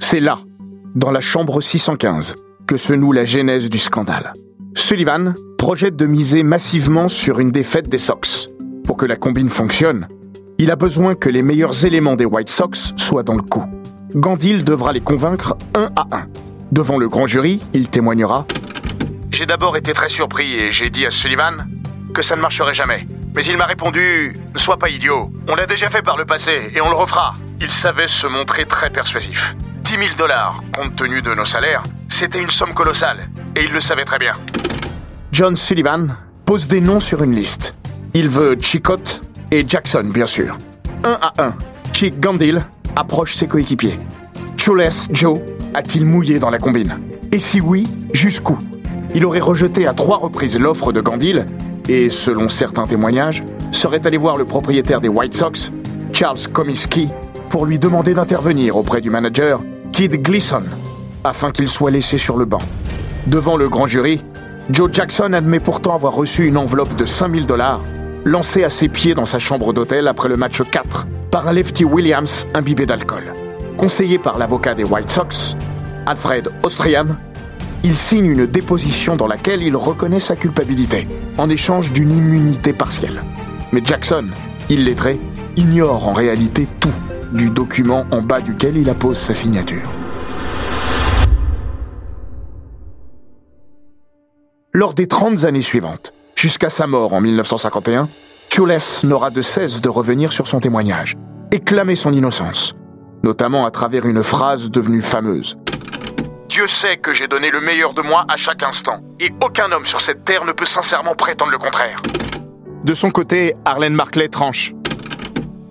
C'est 0.00 0.20
là, 0.20 0.38
dans 0.96 1.12
la 1.12 1.20
chambre 1.20 1.60
615, 1.60 2.34
que 2.66 2.76
se 2.76 2.94
noue 2.94 3.12
la 3.12 3.24
genèse 3.24 3.70
du 3.70 3.78
scandale. 3.78 4.32
Sullivan 4.74 5.34
projette 5.56 5.94
de 5.94 6.06
miser 6.06 6.42
massivement 6.42 7.08
sur 7.08 7.38
une 7.38 7.52
défaite 7.52 7.88
des 7.88 7.98
Sox. 7.98 8.48
Pour 8.84 8.96
que 8.96 9.06
la 9.06 9.16
combine 9.16 9.48
fonctionne, 9.48 10.08
il 10.58 10.70
a 10.70 10.76
besoin 10.76 11.14
que 11.14 11.28
les 11.28 11.42
meilleurs 11.42 11.84
éléments 11.84 12.16
des 12.16 12.24
White 12.24 12.48
Sox 12.48 12.94
soient 12.96 13.22
dans 13.22 13.34
le 13.34 13.42
coup. 13.42 13.64
Gandil 14.14 14.64
devra 14.64 14.92
les 14.92 15.00
convaincre 15.00 15.56
un 15.74 15.90
à 15.96 16.06
un. 16.12 16.26
Devant 16.72 16.98
le 16.98 17.08
grand 17.08 17.26
jury, 17.26 17.60
il 17.74 17.88
témoignera 17.88 18.46
J'ai 19.30 19.46
d'abord 19.46 19.76
été 19.76 19.92
très 19.92 20.08
surpris 20.08 20.54
et 20.54 20.70
j'ai 20.70 20.90
dit 20.90 21.06
à 21.06 21.10
Sullivan 21.10 21.66
que 22.14 22.22
ça 22.22 22.36
ne 22.36 22.40
marcherait 22.40 22.74
jamais. 22.74 23.06
Mais 23.34 23.44
il 23.44 23.58
m'a 23.58 23.66
répondu 23.66 24.32
Ne 24.54 24.58
sois 24.58 24.78
pas 24.78 24.88
idiot, 24.88 25.30
on 25.48 25.54
l'a 25.54 25.66
déjà 25.66 25.90
fait 25.90 26.02
par 26.02 26.16
le 26.16 26.24
passé 26.24 26.70
et 26.74 26.80
on 26.80 26.88
le 26.88 26.96
refera. 26.96 27.34
Il 27.60 27.70
savait 27.70 28.08
se 28.08 28.26
montrer 28.26 28.64
très 28.64 28.88
persuasif. 28.90 29.56
10 29.82 29.90
000 29.90 30.02
dollars, 30.18 30.62
compte 30.74 30.96
tenu 30.96 31.20
de 31.22 31.34
nos 31.34 31.44
salaires, 31.44 31.82
c'était 32.08 32.40
une 32.40 32.50
somme 32.50 32.72
colossale 32.74 33.28
et 33.54 33.64
il 33.64 33.72
le 33.72 33.80
savait 33.80 34.04
très 34.04 34.18
bien. 34.18 34.34
John 35.32 35.54
Sullivan 35.54 36.16
pose 36.46 36.66
des 36.66 36.80
noms 36.80 37.00
sur 37.00 37.22
une 37.22 37.34
liste. 37.34 37.74
Il 38.14 38.30
veut 38.30 38.56
Chicotte, 38.58 39.20
et 39.56 39.64
Jackson, 39.66 40.10
bien 40.12 40.26
sûr. 40.26 40.58
Un 41.02 41.18
à 41.22 41.32
un, 41.38 41.54
Chick 41.92 42.20
Gandil 42.20 42.60
approche 42.94 43.34
ses 43.36 43.46
coéquipiers. 43.46 43.98
Chules 44.58 44.88
Joe 45.12 45.38
a-t-il 45.72 46.04
mouillé 46.04 46.38
dans 46.38 46.50
la 46.50 46.58
combine? 46.58 46.96
Et 47.32 47.38
si 47.38 47.62
oui, 47.62 47.86
jusqu'où? 48.12 48.58
Il 49.14 49.24
aurait 49.24 49.40
rejeté 49.40 49.86
à 49.86 49.94
trois 49.94 50.18
reprises 50.18 50.58
l'offre 50.58 50.92
de 50.92 51.00
Gandil 51.00 51.46
et, 51.88 52.10
selon 52.10 52.50
certains 52.50 52.86
témoignages, 52.86 53.44
serait 53.72 54.06
allé 54.06 54.18
voir 54.18 54.36
le 54.36 54.44
propriétaire 54.44 55.00
des 55.00 55.08
White 55.08 55.34
Sox, 55.34 55.72
Charles 56.12 56.48
Comiskey, 56.52 57.08
pour 57.48 57.64
lui 57.64 57.78
demander 57.78 58.12
d'intervenir 58.12 58.76
auprès 58.76 59.00
du 59.00 59.08
manager, 59.08 59.62
Kid 59.92 60.20
Gleason, 60.20 60.64
afin 61.24 61.50
qu'il 61.50 61.68
soit 61.68 61.90
laissé 61.90 62.18
sur 62.18 62.36
le 62.36 62.44
banc. 62.44 62.62
Devant 63.26 63.56
le 63.56 63.70
grand 63.70 63.86
jury, 63.86 64.22
Joe 64.68 64.90
Jackson 64.92 65.32
admet 65.32 65.60
pourtant 65.60 65.94
avoir 65.94 66.12
reçu 66.12 66.46
une 66.46 66.58
enveloppe 66.58 66.94
de 66.94 67.06
5000 67.06 67.46
dollars 67.46 67.80
lancé 68.26 68.64
à 68.64 68.70
ses 68.70 68.88
pieds 68.88 69.14
dans 69.14 69.24
sa 69.24 69.38
chambre 69.38 69.72
d'hôtel 69.72 70.08
après 70.08 70.28
le 70.28 70.36
match 70.36 70.60
4 70.60 71.06
par 71.30 71.46
un 71.46 71.52
lefty 71.52 71.84
Williams 71.84 72.44
imbibé 72.54 72.84
d'alcool. 72.84 73.32
Conseillé 73.76 74.18
par 74.18 74.36
l'avocat 74.36 74.74
des 74.74 74.82
White 74.82 75.10
Sox, 75.10 75.56
Alfred 76.06 76.48
Austrian, 76.64 77.06
il 77.84 77.94
signe 77.94 78.26
une 78.26 78.46
déposition 78.46 79.14
dans 79.14 79.28
laquelle 79.28 79.62
il 79.62 79.76
reconnaît 79.76 80.18
sa 80.18 80.34
culpabilité, 80.34 81.06
en 81.38 81.48
échange 81.48 81.92
d'une 81.92 82.10
immunité 82.10 82.72
partielle. 82.72 83.22
Mais 83.70 83.80
Jackson, 83.84 84.30
illettré, 84.68 85.20
ignore 85.56 86.08
en 86.08 86.12
réalité 86.12 86.66
tout 86.80 86.92
du 87.32 87.50
document 87.50 88.06
en 88.10 88.22
bas 88.22 88.40
duquel 88.40 88.76
il 88.76 88.90
appose 88.90 89.18
sa 89.18 89.34
signature. 89.34 89.88
Lors 94.72 94.94
des 94.94 95.06
30 95.06 95.44
années 95.44 95.62
suivantes, 95.62 96.12
Jusqu'à 96.36 96.68
sa 96.68 96.86
mort 96.86 97.14
en 97.14 97.22
1951, 97.22 98.10
Chules 98.50 98.78
n'aura 99.04 99.30
de 99.30 99.40
cesse 99.40 99.80
de 99.80 99.88
revenir 99.88 100.32
sur 100.32 100.46
son 100.46 100.60
témoignage 100.60 101.16
et 101.50 101.60
clamer 101.60 101.94
son 101.94 102.12
innocence, 102.12 102.74
notamment 103.22 103.64
à 103.64 103.70
travers 103.70 104.04
une 104.04 104.22
phrase 104.22 104.70
devenue 104.70 105.00
fameuse. 105.00 105.56
Dieu 106.50 106.66
sait 106.66 106.98
que 106.98 107.14
j'ai 107.14 107.26
donné 107.26 107.50
le 107.50 107.62
meilleur 107.62 107.94
de 107.94 108.02
moi 108.02 108.26
à 108.28 108.36
chaque 108.36 108.62
instant, 108.62 109.00
et 109.18 109.32
aucun 109.42 109.72
homme 109.72 109.86
sur 109.86 110.02
cette 110.02 110.26
terre 110.26 110.44
ne 110.44 110.52
peut 110.52 110.66
sincèrement 110.66 111.14
prétendre 111.14 111.52
le 111.52 111.58
contraire. 111.58 112.02
De 112.84 112.92
son 112.92 113.10
côté, 113.10 113.54
Arlene 113.64 113.94
Markley 113.94 114.28
tranche. 114.28 114.74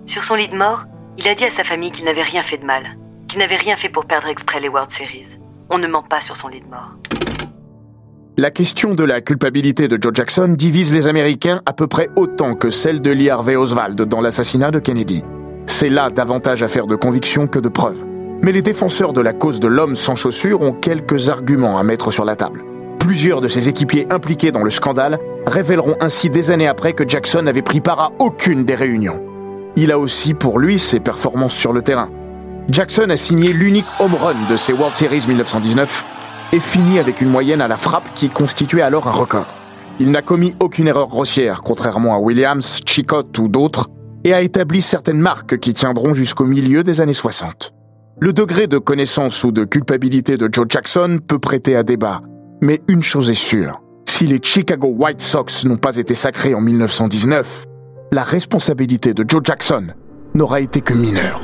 Sur 0.06 0.24
son 0.24 0.34
lit 0.34 0.48
de 0.48 0.56
mort, 0.56 0.84
il 1.16 1.28
a 1.28 1.36
dit 1.36 1.44
à 1.44 1.50
sa 1.50 1.62
famille 1.62 1.92
qu'il 1.92 2.04
n'avait 2.04 2.24
rien 2.24 2.42
fait 2.42 2.58
de 2.58 2.64
mal, 2.64 2.96
qu'il 3.28 3.38
n'avait 3.38 3.56
rien 3.56 3.76
fait 3.76 3.88
pour 3.88 4.04
perdre 4.04 4.26
exprès 4.26 4.58
les 4.58 4.68
World 4.68 4.90
Series. 4.90 5.38
On 5.70 5.78
ne 5.78 5.86
ment 5.86 6.02
pas 6.02 6.20
sur 6.20 6.36
son 6.36 6.48
lit 6.48 6.60
de 6.60 6.66
mort. 6.66 6.90
La 8.38 8.50
question 8.50 8.92
de 8.92 9.02
la 9.02 9.22
culpabilité 9.22 9.88
de 9.88 9.96
Joe 9.98 10.12
Jackson 10.12 10.48
divise 10.58 10.92
les 10.92 11.06
Américains 11.08 11.62
à 11.64 11.72
peu 11.72 11.86
près 11.86 12.10
autant 12.16 12.54
que 12.54 12.68
celle 12.68 13.00
de 13.00 13.10
Lee 13.10 13.30
Harvey 13.30 13.56
Oswald 13.56 13.98
dans 14.02 14.20
l'assassinat 14.20 14.70
de 14.70 14.78
Kennedy. 14.78 15.24
C'est 15.64 15.88
là 15.88 16.10
davantage 16.10 16.62
affaire 16.62 16.86
de 16.86 16.96
conviction 16.96 17.46
que 17.46 17.58
de 17.58 17.70
preuves. 17.70 18.04
Mais 18.42 18.52
les 18.52 18.60
défenseurs 18.60 19.14
de 19.14 19.22
la 19.22 19.32
cause 19.32 19.58
de 19.58 19.68
l'homme 19.68 19.96
sans 19.96 20.16
chaussures 20.16 20.60
ont 20.60 20.74
quelques 20.74 21.30
arguments 21.30 21.78
à 21.78 21.82
mettre 21.82 22.10
sur 22.10 22.26
la 22.26 22.36
table. 22.36 22.62
Plusieurs 22.98 23.40
de 23.40 23.48
ses 23.48 23.70
équipiers 23.70 24.06
impliqués 24.10 24.52
dans 24.52 24.64
le 24.64 24.68
scandale 24.68 25.18
révéleront 25.46 25.96
ainsi 26.02 26.28
des 26.28 26.50
années 26.50 26.68
après 26.68 26.92
que 26.92 27.08
Jackson 27.08 27.40
n'avait 27.40 27.62
pris 27.62 27.80
part 27.80 28.00
à 28.00 28.12
aucune 28.18 28.66
des 28.66 28.74
réunions. 28.74 29.22
Il 29.76 29.90
a 29.90 29.98
aussi 29.98 30.34
pour 30.34 30.58
lui 30.58 30.78
ses 30.78 31.00
performances 31.00 31.54
sur 31.54 31.72
le 31.72 31.80
terrain. 31.80 32.10
Jackson 32.68 33.08
a 33.08 33.16
signé 33.16 33.54
l'unique 33.54 33.86
home 33.98 34.14
run 34.14 34.36
de 34.50 34.56
ses 34.56 34.74
World 34.74 34.94
Series 34.94 35.24
1919 35.26 36.04
et 36.52 36.60
finit 36.60 36.98
avec 36.98 37.20
une 37.20 37.28
moyenne 37.28 37.60
à 37.60 37.68
la 37.68 37.76
frappe 37.76 38.12
qui 38.14 38.28
constituait 38.28 38.82
alors 38.82 39.08
un 39.08 39.12
record. 39.12 39.46
Il 39.98 40.10
n'a 40.10 40.22
commis 40.22 40.54
aucune 40.60 40.88
erreur 40.88 41.08
grossière, 41.08 41.62
contrairement 41.62 42.14
à 42.14 42.18
Williams, 42.18 42.80
Chicot 42.86 43.24
ou 43.38 43.48
d'autres, 43.48 43.88
et 44.24 44.34
a 44.34 44.42
établi 44.42 44.82
certaines 44.82 45.20
marques 45.20 45.58
qui 45.58 45.72
tiendront 45.72 46.14
jusqu'au 46.14 46.44
milieu 46.44 46.82
des 46.82 47.00
années 47.00 47.12
60. 47.12 47.72
Le 48.20 48.32
degré 48.32 48.66
de 48.66 48.78
connaissance 48.78 49.44
ou 49.44 49.52
de 49.52 49.64
culpabilité 49.64 50.36
de 50.36 50.48
Joe 50.50 50.66
Jackson 50.68 51.18
peut 51.26 51.38
prêter 51.38 51.76
à 51.76 51.82
débat, 51.82 52.22
mais 52.60 52.80
une 52.88 53.02
chose 53.02 53.30
est 53.30 53.34
sûre, 53.34 53.80
si 54.06 54.26
les 54.26 54.40
Chicago 54.42 54.88
White 54.88 55.20
Sox 55.20 55.66
n'ont 55.66 55.76
pas 55.76 55.96
été 55.98 56.14
sacrés 56.14 56.54
en 56.54 56.60
1919, 56.62 57.66
la 58.12 58.22
responsabilité 58.22 59.12
de 59.12 59.24
Joe 59.28 59.42
Jackson 59.44 59.88
n'aura 60.34 60.60
été 60.60 60.80
que 60.80 60.94
mineure. 60.94 61.40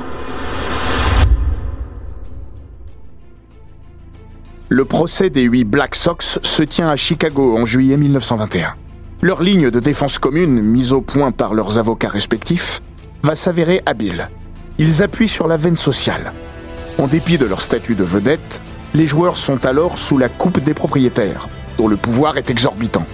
Le 4.75 4.85
procès 4.85 5.29
des 5.29 5.43
huit 5.43 5.65
Black 5.65 5.93
Sox 5.93 6.39
se 6.41 6.63
tient 6.63 6.87
à 6.87 6.95
Chicago 6.95 7.55
en 7.55 7.63
juillet 7.63 7.95
1921. 7.95 8.73
Leur 9.21 9.43
ligne 9.43 9.69
de 9.69 9.79
défense 9.79 10.17
commune, 10.17 10.63
mise 10.63 10.93
au 10.93 11.01
point 11.01 11.31
par 11.31 11.53
leurs 11.53 11.77
avocats 11.77 12.09
respectifs, 12.09 12.81
va 13.21 13.35
s'avérer 13.35 13.83
habile. 13.85 14.29
Ils 14.79 15.03
appuient 15.03 15.27
sur 15.27 15.47
la 15.47 15.57
veine 15.57 15.75
sociale. 15.75 16.33
En 16.97 17.05
dépit 17.05 17.37
de 17.37 17.45
leur 17.45 17.61
statut 17.61 17.93
de 17.93 18.03
vedette, 18.03 18.63
les 18.95 19.05
joueurs 19.05 19.37
sont 19.37 19.63
alors 19.63 19.99
sous 19.99 20.17
la 20.17 20.27
coupe 20.27 20.59
des 20.63 20.73
propriétaires, 20.73 21.49
dont 21.77 21.87
le 21.87 21.95
pouvoir 21.95 22.37
est 22.37 22.49
exorbitant. 22.49 23.05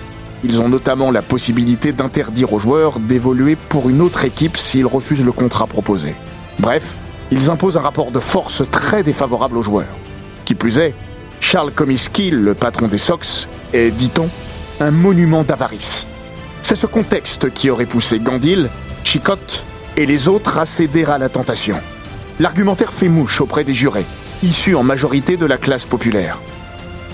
Ils 0.46 0.62
ont 0.62 0.70
notamment 0.70 1.12
la 1.12 1.22
possibilité 1.22 1.92
d'interdire 1.92 2.54
aux 2.54 2.60
joueurs 2.60 3.01
d'évoluer 3.01 3.58
pour 3.68 3.89
une 3.89 4.00
autre 4.00 4.24
équipe 4.24 4.56
s'ils 4.56 4.88
refusent 4.88 5.25
le 5.25 5.34
contrat 5.34 5.68
proposé. 5.68 6.16
Bref, 6.60 6.96
ils 7.34 7.50
imposent 7.50 7.75
un 7.75 7.82
rapport 7.82 8.12
de 8.12 8.20
force 8.20 8.63
très 8.72 9.04
défavorable 9.04 9.58
aux 9.58 9.62
joueurs. 9.62 9.98
Qui 10.46 10.56
plus 10.56 10.80
est, 10.80 10.96
Charles 11.51 11.72
Comiskey, 11.72 12.29
le 12.29 12.53
patron 12.53 12.86
des 12.86 13.00
Sox, 13.00 13.50
est, 13.74 13.89
dit-on, 13.89 14.29
un 14.79 14.91
monument 14.91 15.44
d'avarice. 15.44 16.06
C'est 16.62 16.75
ce 16.75 16.86
contexte 16.86 17.51
qui 17.51 17.72
aurait 17.72 17.88
poussé 17.88 18.20
Gandil, 18.20 18.70
Chicotte 19.03 19.63
et 19.98 20.06
les 20.06 20.27
autres 20.27 20.60
à 20.60 20.68
céder 20.68 21.06
à 21.06 21.18
la 21.18 21.27
tentation. 21.27 21.77
L'argumentaire 22.39 22.94
fait 22.94 23.10
mouche 23.10 23.41
auprès 23.41 23.63
des 23.63 23.74
jurés, 23.74 24.06
issus 24.44 24.75
en 24.75 24.84
majorité 24.84 25.38
de 25.38 25.48
la 25.48 25.58
classe 25.58 25.86
populaire. 25.86 26.38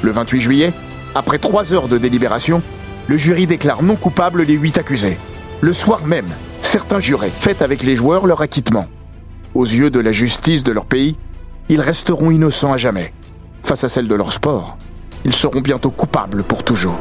Le 0.01 0.11
28 0.11 0.41
juillet, 0.41 0.73
après 1.15 1.39
trois 1.39 1.73
heures 1.73 1.87
de 1.87 1.97
délibération, 1.97 2.61
le 3.07 3.15
jury 3.15 3.47
déclare 3.47 3.83
non 3.83 3.95
coupable 3.95 4.43
les 4.43 4.55
huit 4.55 4.77
accusés. 4.77 5.17
Le 5.61 5.71
soir 5.71 6.05
même, 6.05 6.27
certains 6.61 6.99
jurés 6.99 7.31
fêtent 7.39 7.61
avec 7.61 7.83
les 7.83 7.95
joueurs 7.95 8.27
leur 8.27 8.41
acquittement. 8.41 8.87
Aux 9.53 9.63
yeux 9.63 9.91
de 9.91 10.01
la 10.01 10.11
justice 10.11 10.65
de 10.65 10.73
leur 10.73 10.87
pays, 10.87 11.15
ils 11.69 11.79
resteront 11.79 12.31
innocents 12.31 12.73
à 12.73 12.77
jamais. 12.77 13.13
Face 13.65 13.83
à 13.83 13.89
celle 13.89 14.07
de 14.07 14.13
leur 14.13 14.31
sport, 14.31 14.77
ils 15.25 15.33
seront 15.33 15.59
bientôt 15.59 15.89
coupables 15.89 16.43
pour 16.43 16.63
toujours. 16.63 16.99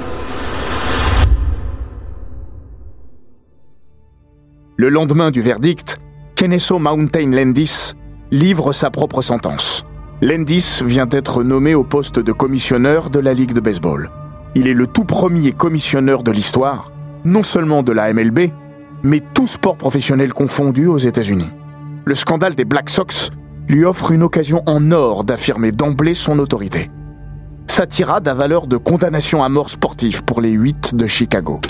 Le 4.79 4.89
lendemain 4.89 5.31
du 5.31 5.43
verdict, 5.43 5.99
Kennesaw 6.35 6.79
Mountain 6.79 7.31
Landis 7.33 7.93
livre 8.31 8.73
sa 8.73 8.91
propre 8.91 9.21
sentence. 9.21 9.85
Landis 10.23 10.81
vient 10.83 11.05
d'être 11.05 11.43
nommé 11.43 11.75
au 11.75 11.85
poste 11.85 12.19
de 12.19 12.33
commissionneur 12.33 13.11
de 13.11 13.19
la 13.19 13.35
Ligue 13.35 13.53
de 13.53 13.61
baseball. 13.61 14.11
Il 14.55 14.67
est 14.67 14.73
le 14.73 14.87
tout 14.87 15.05
premier 15.05 15.53
commissionneur 15.53 16.23
de 16.23 16.31
l'histoire, 16.31 16.93
non 17.27 17.43
seulement 17.43 17.83
de 17.83 17.93
la 17.93 18.11
MLB, 18.11 18.49
mais 19.03 19.21
tout 19.35 19.47
sport 19.47 19.77
professionnel 19.77 20.33
confondu 20.33 20.87
aux 20.87 20.97
États-Unis. 20.97 21.51
Le 22.07 22.15
scandale 22.15 22.55
des 22.55 22.65
Black 22.65 22.89
Sox 22.89 23.31
lui 23.69 23.85
offre 23.85 24.13
une 24.13 24.23
occasion 24.23 24.63
en 24.67 24.91
or 24.93 25.25
d'affirmer 25.25 25.73
d'emblée 25.73 26.15
son 26.15 26.39
autorité. 26.39 26.91
Sa 27.67 27.87
tirade 27.87 28.29
a 28.29 28.35
valeur 28.35 28.67
de 28.67 28.77
condamnation 28.77 29.43
à 29.43 29.49
mort 29.49 29.71
sportive 29.71 30.23
pour 30.23 30.41
les 30.41 30.51
8 30.51 30.95
de 30.95 31.07
Chicago. 31.07 31.61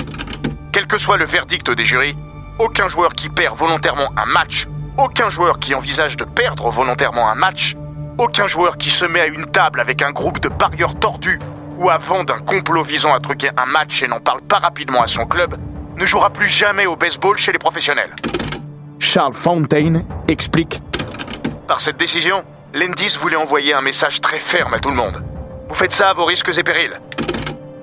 Quel 0.73 0.87
que 0.87 0.99
soit 0.99 1.17
le 1.17 1.25
verdict 1.25 1.71
des 1.71 1.85
jurys, 1.85 2.17
aucun 2.59 2.89
joueur 2.89 3.15
qui 3.15 3.29
perd 3.29 3.57
volontairement 3.57 4.11
un 4.17 4.27
match, 4.27 4.67
aucun 4.99 5.31
joueur 5.31 5.59
qui 5.59 5.75
envisage 5.75 6.17
de 6.17 6.25
perdre 6.25 6.69
volontairement 6.71 7.29
un 7.31 7.35
match, 7.35 7.77
aucun 8.19 8.47
joueur 8.47 8.77
qui 8.77 8.91
se 8.91 9.05
met 9.05 9.21
à 9.21 9.27
une 9.27 9.47
table 9.47 9.81
avec 9.81 10.03
un 10.03 10.11
groupe 10.11 10.41
de 10.41 10.49
parieurs 10.49 10.95
tordus 10.97 11.39
ou 11.79 11.91
avant 11.91 12.23
d'un 12.25 12.39
complot 12.39 12.83
visant 12.83 13.15
à 13.15 13.21
truquer 13.21 13.51
un 13.57 13.67
match 13.67 14.03
et 14.03 14.09
n'en 14.09 14.21
parle 14.21 14.41
pas 14.43 14.59
rapidement 14.59 15.03
à 15.03 15.07
son 15.07 15.27
club, 15.27 15.57
ne 15.97 16.07
jouera 16.07 16.31
plus 16.31 16.49
jamais 16.49 16.87
au 16.87 16.97
baseball 16.97 17.39
chez 17.39 17.53
les 17.53 17.59
professionnels. 17.59 18.15
Charles 18.99 19.35
Fountain 19.35 20.03
explique 20.29 20.81
Par 21.67 21.81
cette 21.81 21.97
décision, 21.97 22.43
Landis 22.75 23.17
voulait 23.19 23.37
envoyer 23.37 23.73
un 23.73 23.81
message 23.81 24.21
très 24.21 24.39
ferme 24.39 24.75
à 24.75 24.79
tout 24.79 24.91
le 24.91 24.97
monde. 24.97 25.23
Vous 25.69 25.75
faites 25.75 25.95
ça 25.95 26.11
à 26.11 26.13
vos 26.13 26.27
risques 26.27 26.51
et 26.59 26.63
périls. 26.63 27.01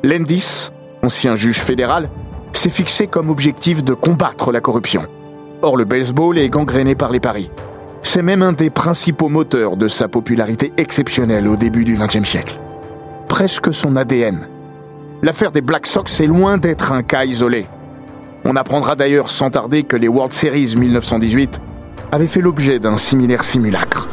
Landis, 0.03 0.69
ancien 1.01 1.33
juge 1.33 1.59
fédéral, 1.59 2.09
s'est 2.53 2.69
fixé 2.69 3.07
comme 3.07 3.31
objectif 3.31 3.83
de 3.83 3.95
combattre 3.95 4.51
la 4.51 4.61
corruption. 4.61 5.07
Or, 5.63 5.77
le 5.77 5.85
baseball 5.85 6.37
est 6.37 6.49
gangréné 6.49 6.93
par 6.93 7.11
les 7.11 7.19
paris. 7.19 7.49
C'est 8.03 8.21
même 8.21 8.43
un 8.43 8.53
des 8.53 8.69
principaux 8.69 9.29
moteurs 9.29 9.77
de 9.77 9.87
sa 9.87 10.07
popularité 10.07 10.71
exceptionnelle 10.77 11.47
au 11.47 11.55
début 11.55 11.83
du 11.83 11.93
XXe 11.93 12.27
siècle. 12.27 12.59
Presque 13.29 13.73
son 13.73 13.95
ADN. 13.95 14.47
L'affaire 15.23 15.51
des 15.51 15.61
Black 15.61 15.87
Sox 15.87 16.19
est 16.19 16.27
loin 16.27 16.57
d'être 16.57 16.91
un 16.91 17.01
cas 17.01 17.25
isolé. 17.25 17.67
On 18.45 18.55
apprendra 18.55 18.95
d'ailleurs 18.95 19.29
sans 19.29 19.49
tarder 19.49 19.83
que 19.83 19.95
les 19.95 20.07
World 20.07 20.33
Series 20.33 20.75
1918 20.75 21.61
avaient 22.11 22.27
fait 22.27 22.41
l'objet 22.41 22.79
d'un 22.79 22.97
similaire 22.97 23.43
simulacre. 23.43 24.09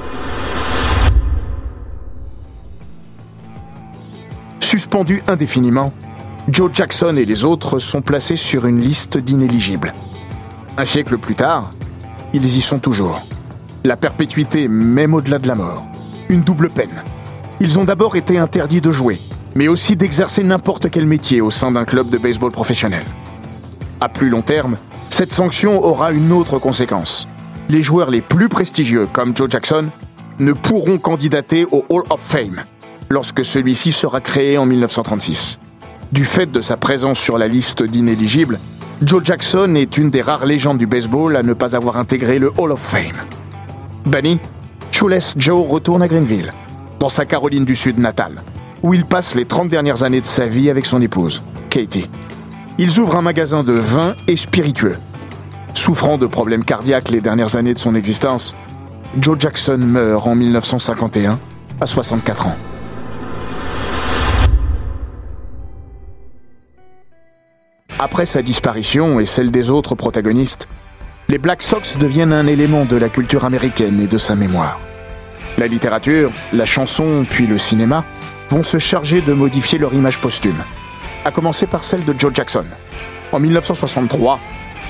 Suspendus 4.61 5.23
indéfiniment, 5.27 5.93
Joe 6.49 6.71
Jackson 6.73 7.17
et 7.17 7.25
les 7.25 7.45
autres 7.45 7.79
sont 7.79 8.01
placés 8.01 8.37
sur 8.37 8.67
une 8.67 8.81
liste 8.81 9.19
d'inéligibles. 9.19 9.93
Un 10.77 10.85
siècle 10.85 11.19
plus 11.19 11.35
tard, 11.35 11.73
ils 12.33 12.57
y 12.57 12.61
sont 12.61 12.79
toujours. 12.79 13.21
La 13.85 13.97
perpétuité, 13.97 14.69
même 14.69 15.15
au-delà 15.15 15.39
de 15.39 15.49
la 15.49 15.55
mort. 15.55 15.85
Une 16.29 16.43
double 16.43 16.69
peine. 16.69 17.03
Ils 17.61 17.79
ont 17.79 17.85
d'abord 17.85 18.17
été 18.17 18.39
interdits 18.39 18.81
de 18.81 18.93
jouer, 18.93 19.19
mais 19.55 19.67
aussi 19.67 19.97
d'exercer 19.97 20.45
n'importe 20.45 20.91
quel 20.91 21.07
métier 21.07 21.41
au 21.41 21.51
sein 21.51 21.73
d'un 21.73 21.85
club 21.85 22.11
de 22.11 22.19
baseball 22.19 22.53
professionnel. 22.53 23.05
À 24.01 24.09
plus 24.09 24.29
long 24.29 24.43
terme, 24.43 24.77
cette 25.09 25.33
sanction 25.33 25.83
aura 25.83 26.13
une 26.13 26.31
autre 26.33 26.59
conséquence. 26.59 27.27
Les 27.71 27.83
joueurs 27.83 28.11
les 28.11 28.23
plus 28.23 28.49
prestigieux, 28.49 29.07
comme 29.13 29.37
Joe 29.37 29.51
Jackson, 29.51 29.87
ne 30.39 30.53
pourront 30.55 30.97
candidater 30.97 31.67
au 31.71 31.85
Hall 31.91 32.05
of 32.09 32.21
Fame 32.21 32.63
lorsque 33.11 33.45
celui-ci 33.45 33.93
sera 33.93 34.21
créé 34.21 34.57
en 34.57 34.65
1936. 34.65 35.61
Du 36.11 36.25
fait 36.25 36.51
de 36.51 36.63
sa 36.63 36.79
présence 36.79 37.19
sur 37.19 37.37
la 37.37 37.47
liste 37.47 37.83
d'inéligibles, 37.83 38.59
Joe 39.03 39.23
Jackson 39.23 39.75
est 39.75 39.99
une 39.99 40.09
des 40.09 40.23
rares 40.23 40.47
légendes 40.47 40.79
du 40.79 40.87
baseball 40.87 41.37
à 41.37 41.43
ne 41.43 41.53
pas 41.53 41.77
avoir 41.77 41.99
intégré 41.99 42.39
le 42.39 42.51
Hall 42.57 42.73
of 42.73 42.81
Fame. 42.81 43.23
Benny, 44.07 44.39
Shoeless 44.91 45.35
Joe 45.37 45.69
retourne 45.69 46.03
à 46.03 46.09
Greenville, 46.09 46.55
dans 46.99 47.11
sa 47.11 47.27
Caroline 47.27 47.67
du 47.67 47.77
Sud 47.77 47.99
natale, 47.99 48.43
où 48.83 48.95
il 48.95 49.05
passe 49.05 49.35
les 49.35 49.45
30 49.45 49.69
dernières 49.69 50.03
années 50.03 50.23
de 50.23 50.27
sa 50.27 50.47
vie 50.47 50.71
avec 50.71 50.87
son 50.87 51.03
épouse, 51.03 51.43
Katie. 51.69 52.09
Ils 52.79 52.99
ouvrent 52.99 53.17
un 53.17 53.23
magasin 53.23 53.63
de 53.63 53.75
vin 53.75 54.15
et 54.27 54.37
spiritueux. 54.37 54.97
Souffrant 55.75 56.19
de 56.19 56.27
problèmes 56.27 56.65
cardiaques 56.65 57.11
les 57.11 57.21
dernières 57.21 57.57
années 57.57 57.75
de 57.75 57.79
son 57.79 57.95
existence, 57.95 58.55
Joe 59.19 59.39
Jackson 59.39 59.79
meurt 59.79 60.27
en 60.27 60.35
1951 60.35 61.39
à 61.81 61.87
64 61.87 62.47
ans. 62.47 62.57
Après 67.99 68.27
sa 68.27 68.43
disparition 68.43 69.19
et 69.19 69.27
celle 69.27 69.51
des 69.51 69.71
autres 69.71 69.95
protagonistes, 69.95 70.69
les 71.29 71.39
Black 71.39 71.63
Sox 71.63 71.99
deviennent 71.99 72.33
un 72.33 72.47
élément 72.47 72.85
de 72.85 72.97
la 72.97 73.09
culture 73.09 73.45
américaine 73.45 74.01
et 74.01 74.07
de 74.07 74.19
sa 74.19 74.35
mémoire. 74.35 74.79
La 75.59 75.67
littérature, 75.67 76.33
la 76.53 76.65
chanson, 76.65 77.27
puis 77.29 77.47
le 77.47 77.59
cinéma 77.59 78.05
vont 78.51 78.63
se 78.63 78.79
charger 78.79 79.21
de 79.21 79.33
modifier 79.33 79.79
leur 79.79 79.93
image 79.95 80.21
posthume 80.21 80.63
à 81.25 81.31
commencer 81.31 81.67
par 81.67 81.85
celle 81.85 82.05
de 82.05 82.15
Joe 82.17 82.33
Jackson. 82.33 82.65
En 83.33 83.41
1963, 83.41 84.41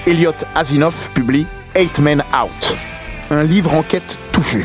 Elliot 0.08 0.32
Asinoff 0.54 1.10
publie 1.12 1.46
Eight 1.74 1.98
Men 1.98 2.24
Out, 2.32 2.76
un 3.30 3.42
livre 3.42 3.74
enquête 3.74 4.16
touffu. 4.32 4.64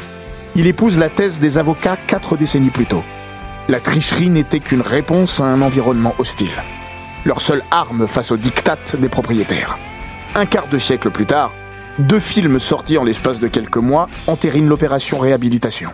Il 0.56 0.68
épouse 0.68 0.98
la 0.98 1.10
thèse 1.10 1.42
des 1.42 1.58
avocats 1.58 1.98
quatre 2.08 2.38
décennies 2.38 2.70
plus 2.70 2.86
tôt. 2.86 3.04
La 3.68 3.82
tricherie 3.82 4.30
n'était 4.30 4.62
qu'une 4.62 4.80
réponse 4.80 5.42
à 5.42 5.44
un 5.44 5.62
environnement 5.62 6.16
hostile. 6.18 6.64
Leur 7.26 7.42
seule 7.42 7.62
arme 7.72 8.08
face 8.08 8.32
aux 8.32 8.38
dictates 8.38 8.96
des 8.96 9.10
propriétaires. 9.10 9.78
Un 10.34 10.46
quart 10.46 10.70
de 10.70 10.80
siècle 10.80 11.10
plus 11.10 11.26
tard, 11.26 11.52
deux 12.00 12.22
films 12.22 12.58
sortis 12.58 12.98
en 12.98 13.04
l'espace 13.04 13.42
de 13.42 13.50
quelques 13.50 13.76
mois 13.76 14.08
entérinent 14.28 14.70
l'opération 14.70 15.20
réhabilitation. 15.20 15.90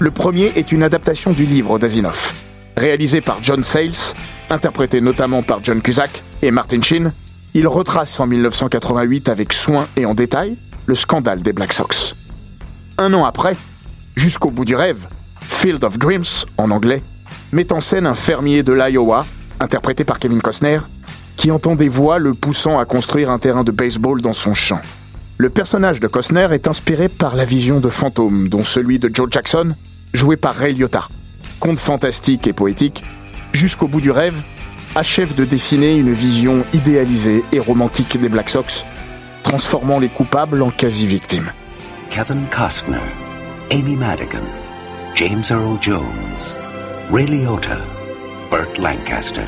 Le 0.00 0.10
premier 0.10 0.50
est 0.56 0.72
une 0.72 0.82
adaptation 0.82 1.30
du 1.30 1.46
livre 1.46 1.78
d'Asinoff, 1.78 2.34
Réalisé 2.76 3.20
par 3.20 3.38
John 3.40 3.62
Sayles, 3.62 4.16
interprété 4.48 5.00
notamment 5.00 5.44
par 5.44 5.60
John 5.62 5.80
Cusack 5.80 6.24
et 6.42 6.50
Martin 6.50 6.80
Sheen, 6.82 7.12
il 7.54 7.66
retrace 7.66 8.20
en 8.20 8.26
1988 8.26 9.28
avec 9.28 9.52
soin 9.52 9.88
et 9.96 10.06
en 10.06 10.14
détail 10.14 10.56
le 10.86 10.94
scandale 10.94 11.42
des 11.42 11.52
Black 11.52 11.72
Sox. 11.72 12.14
Un 12.98 13.12
an 13.14 13.24
après, 13.24 13.56
jusqu'au 14.16 14.50
bout 14.50 14.64
du 14.64 14.74
rêve, 14.74 15.06
Field 15.40 15.82
of 15.84 15.98
Dreams, 15.98 16.46
en 16.58 16.70
anglais, 16.70 17.02
met 17.52 17.72
en 17.72 17.80
scène 17.80 18.06
un 18.06 18.14
fermier 18.14 18.62
de 18.62 18.72
l'Iowa, 18.72 19.26
interprété 19.58 20.04
par 20.04 20.18
Kevin 20.18 20.40
Costner, 20.40 20.80
qui 21.36 21.50
entend 21.50 21.76
des 21.76 21.88
voix 21.88 22.18
le 22.18 22.34
poussant 22.34 22.78
à 22.78 22.84
construire 22.84 23.30
un 23.30 23.38
terrain 23.38 23.64
de 23.64 23.70
baseball 23.70 24.20
dans 24.20 24.32
son 24.32 24.54
champ. 24.54 24.80
Le 25.38 25.48
personnage 25.48 26.00
de 26.00 26.06
Costner 26.06 26.48
est 26.52 26.68
inspiré 26.68 27.08
par 27.08 27.34
la 27.34 27.44
vision 27.44 27.80
de 27.80 27.88
fantômes, 27.88 28.48
dont 28.48 28.64
celui 28.64 28.98
de 28.98 29.10
Joe 29.12 29.28
Jackson, 29.30 29.74
joué 30.12 30.36
par 30.36 30.54
Ray 30.54 30.74
Liotta 30.74 31.08
conte 31.60 31.78
fantastique 31.78 32.46
et 32.48 32.52
poétique, 32.52 33.04
jusqu'au 33.52 33.86
bout 33.86 34.00
du 34.00 34.10
rêve, 34.10 34.34
achève 35.00 35.34
de 35.34 35.46
dessiner 35.46 35.96
une 35.96 36.12
vision 36.12 36.62
idéalisée 36.74 37.42
et 37.52 37.58
romantique 37.58 38.20
des 38.20 38.28
Black 38.28 38.50
Sox, 38.50 38.84
transformant 39.42 39.98
les 39.98 40.10
coupables 40.10 40.60
en 40.60 40.68
quasi-victimes. 40.68 41.52
Kevin 42.10 42.44
Costner, 42.50 43.00
Amy 43.70 43.96
Madigan, 43.96 44.44
James 45.14 45.42
Earl 45.50 45.78
Jones, 45.80 46.54
Ray 47.10 47.26
Liotta, 47.26 47.78
Burt 48.50 48.76
Lancaster. 48.76 49.46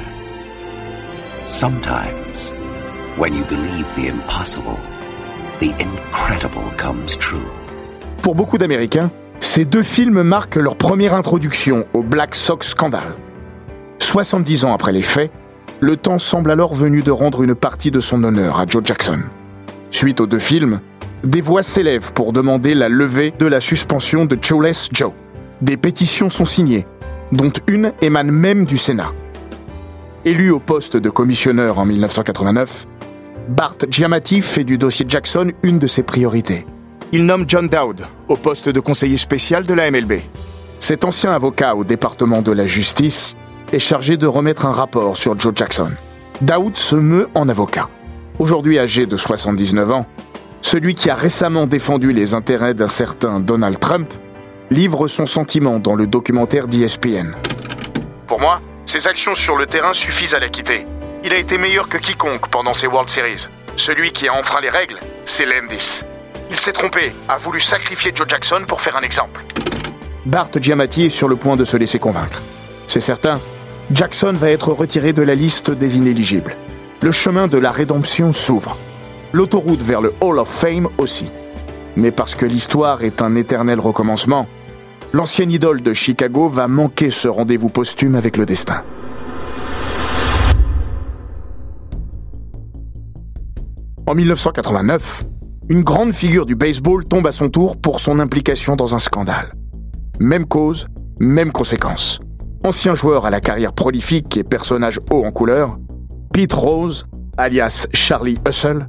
Sometimes, 1.50 2.54
when 3.18 3.34
you 3.34 3.44
believe 3.44 3.84
the 3.94 4.08
impossible, 4.08 4.78
the 5.60 5.74
incredible 5.78 6.64
comes 6.78 7.18
true. 7.18 7.46
Pour 8.22 8.34
beaucoup 8.34 8.56
d'Américains, 8.56 9.10
ces 9.40 9.66
deux 9.66 9.82
films 9.82 10.22
marquent 10.22 10.56
leur 10.56 10.76
première 10.76 11.14
introduction 11.14 11.84
au 11.92 12.02
Black 12.02 12.36
Sox 12.36 12.68
scandale. 12.68 13.16
70 13.98 14.64
ans 14.64 14.72
après 14.72 14.92
les 14.92 15.02
faits, 15.02 15.30
le 15.82 15.96
temps 15.96 16.20
semble 16.20 16.52
alors 16.52 16.76
venu 16.76 17.00
de 17.00 17.10
rendre 17.10 17.42
une 17.42 17.56
partie 17.56 17.90
de 17.90 17.98
son 17.98 18.22
honneur 18.22 18.60
à 18.60 18.66
Joe 18.66 18.84
Jackson. 18.84 19.18
Suite 19.90 20.20
aux 20.20 20.28
deux 20.28 20.38
films, 20.38 20.80
des 21.24 21.40
voix 21.40 21.64
s'élèvent 21.64 22.12
pour 22.12 22.32
demander 22.32 22.72
la 22.72 22.88
levée 22.88 23.34
de 23.36 23.46
la 23.46 23.60
suspension 23.60 24.24
de 24.24 24.38
Chowless 24.40 24.88
Joe. 24.92 25.10
Des 25.60 25.76
pétitions 25.76 26.30
sont 26.30 26.44
signées, 26.44 26.86
dont 27.32 27.52
une 27.66 27.92
émane 28.00 28.30
même 28.30 28.64
du 28.64 28.78
Sénat. 28.78 29.10
Élu 30.24 30.52
au 30.52 30.60
poste 30.60 30.96
de 30.96 31.10
commissionneur 31.10 31.80
en 31.80 31.84
1989, 31.84 32.86
Bart 33.48 33.74
Giamatti 33.90 34.40
fait 34.40 34.62
du 34.62 34.78
dossier 34.78 35.04
Jackson 35.08 35.50
une 35.64 35.80
de 35.80 35.88
ses 35.88 36.04
priorités. 36.04 36.64
Il 37.10 37.26
nomme 37.26 37.44
John 37.48 37.66
Dowd 37.66 38.06
au 38.28 38.36
poste 38.36 38.68
de 38.68 38.78
conseiller 38.78 39.16
spécial 39.16 39.66
de 39.66 39.74
la 39.74 39.90
MLB. 39.90 40.20
Cet 40.78 41.04
ancien 41.04 41.32
avocat 41.32 41.74
au 41.74 41.82
département 41.82 42.40
de 42.40 42.52
la 42.52 42.66
justice 42.66 43.36
est 43.72 43.78
chargé 43.78 44.16
de 44.16 44.26
remettre 44.26 44.66
un 44.66 44.72
rapport 44.72 45.16
sur 45.16 45.38
Joe 45.38 45.52
Jackson. 45.54 45.90
Dowd 46.40 46.76
se 46.76 46.96
meut 46.96 47.28
en 47.34 47.48
avocat. 47.48 47.88
Aujourd'hui 48.38 48.78
âgé 48.78 49.06
de 49.06 49.16
79 49.16 49.90
ans, 49.90 50.06
celui 50.60 50.94
qui 50.94 51.10
a 51.10 51.14
récemment 51.14 51.66
défendu 51.66 52.12
les 52.12 52.34
intérêts 52.34 52.74
d'un 52.74 52.88
certain 52.88 53.40
Donald 53.40 53.78
Trump 53.78 54.12
livre 54.70 55.06
son 55.06 55.26
sentiment 55.26 55.78
dans 55.78 55.94
le 55.94 56.06
documentaire 56.06 56.66
d'ESPN. 56.66 57.34
Pour 58.26 58.40
moi, 58.40 58.60
ses 58.86 59.06
actions 59.06 59.34
sur 59.34 59.56
le 59.56 59.66
terrain 59.66 59.92
suffisent 59.92 60.34
à 60.34 60.40
l'acquitter. 60.40 60.86
Il 61.24 61.32
a 61.32 61.38
été 61.38 61.58
meilleur 61.58 61.88
que 61.88 61.98
quiconque 61.98 62.48
pendant 62.48 62.74
ces 62.74 62.86
World 62.86 63.08
Series. 63.08 63.46
Celui 63.76 64.12
qui 64.12 64.28
a 64.28 64.34
enfreint 64.34 64.60
les 64.60 64.70
règles, 64.70 64.98
c'est 65.24 65.46
Landis. 65.46 66.02
Il 66.50 66.56
s'est 66.56 66.72
trompé, 66.72 67.12
a 67.28 67.38
voulu 67.38 67.60
sacrifier 67.60 68.12
Joe 68.14 68.26
Jackson 68.28 68.62
pour 68.66 68.80
faire 68.80 68.96
un 68.96 69.02
exemple. 69.02 69.44
Bart 70.26 70.50
Giamatti 70.60 71.06
est 71.06 71.10
sur 71.10 71.28
le 71.28 71.36
point 71.36 71.56
de 71.56 71.64
se 71.64 71.76
laisser 71.76 71.98
convaincre. 71.98 72.40
C'est 72.86 73.00
certain, 73.00 73.40
Jackson 73.90 74.32
va 74.32 74.50
être 74.50 74.72
retiré 74.72 75.12
de 75.12 75.22
la 75.22 75.34
liste 75.34 75.70
des 75.70 75.96
inéligibles. 75.96 76.56
Le 77.02 77.10
chemin 77.10 77.48
de 77.48 77.58
la 77.58 77.72
rédemption 77.72 78.32
s'ouvre. 78.32 78.76
L'autoroute 79.32 79.82
vers 79.82 80.00
le 80.00 80.14
Hall 80.20 80.38
of 80.38 80.48
Fame 80.48 80.88
aussi. 80.98 81.30
Mais 81.96 82.10
parce 82.10 82.34
que 82.34 82.46
l'histoire 82.46 83.02
est 83.02 83.20
un 83.20 83.34
éternel 83.34 83.80
recommencement, 83.80 84.46
l'ancienne 85.12 85.50
idole 85.50 85.82
de 85.82 85.92
Chicago 85.92 86.48
va 86.48 86.68
manquer 86.68 87.10
ce 87.10 87.28
rendez-vous 87.28 87.68
posthume 87.68 88.14
avec 88.14 88.36
le 88.36 88.46
destin. 88.46 88.82
En 94.06 94.14
1989, 94.14 95.24
une 95.68 95.82
grande 95.82 96.12
figure 96.12 96.46
du 96.46 96.54
baseball 96.54 97.04
tombe 97.04 97.26
à 97.26 97.32
son 97.32 97.48
tour 97.48 97.76
pour 97.76 98.00
son 98.00 98.20
implication 98.20 98.74
dans 98.76 98.94
un 98.94 98.98
scandale. 98.98 99.54
Même 100.18 100.46
cause, 100.46 100.86
même 101.18 101.52
conséquence. 101.52 102.20
Ancien 102.64 102.94
joueur 102.94 103.26
à 103.26 103.30
la 103.30 103.40
carrière 103.40 103.72
prolifique 103.72 104.36
et 104.36 104.44
personnage 104.44 105.00
haut 105.10 105.24
en 105.24 105.32
couleur, 105.32 105.78
Pete 106.32 106.52
Rose, 106.52 107.06
alias 107.36 107.88
Charlie 107.92 108.38
Hustle, 108.48 108.88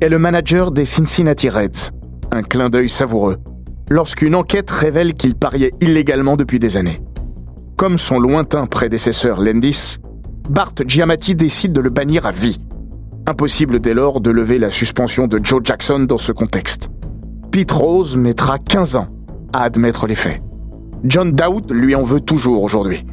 est 0.00 0.08
le 0.08 0.18
manager 0.18 0.70
des 0.70 0.86
Cincinnati 0.86 1.50
Reds. 1.50 1.90
Un 2.32 2.42
clin 2.42 2.70
d'œil 2.70 2.88
savoureux, 2.88 3.36
lorsqu'une 3.90 4.34
enquête 4.34 4.70
révèle 4.70 5.12
qu'il 5.12 5.34
pariait 5.34 5.72
illégalement 5.82 6.38
depuis 6.38 6.58
des 6.58 6.78
années. 6.78 7.02
Comme 7.76 7.98
son 7.98 8.18
lointain 8.18 8.64
prédécesseur 8.64 9.42
Landis, 9.42 9.98
Bart 10.48 10.72
Giamatti 10.86 11.34
décide 11.34 11.74
de 11.74 11.80
le 11.82 11.90
bannir 11.90 12.24
à 12.24 12.30
vie. 12.30 12.58
Impossible 13.26 13.80
dès 13.80 13.92
lors 13.92 14.22
de 14.22 14.30
lever 14.30 14.58
la 14.58 14.70
suspension 14.70 15.26
de 15.26 15.38
Joe 15.42 15.60
Jackson 15.62 16.00
dans 16.00 16.18
ce 16.18 16.32
contexte. 16.32 16.88
Pete 17.52 17.70
Rose 17.70 18.16
mettra 18.16 18.58
15 18.58 18.96
ans 18.96 19.08
à 19.52 19.64
admettre 19.64 20.06
les 20.06 20.14
faits. 20.14 20.40
John 21.04 21.32
Dowd 21.32 21.70
lui 21.70 21.94
en 21.94 22.02
veut 22.02 22.20
toujours 22.20 22.62
aujourd'hui. 22.62 23.06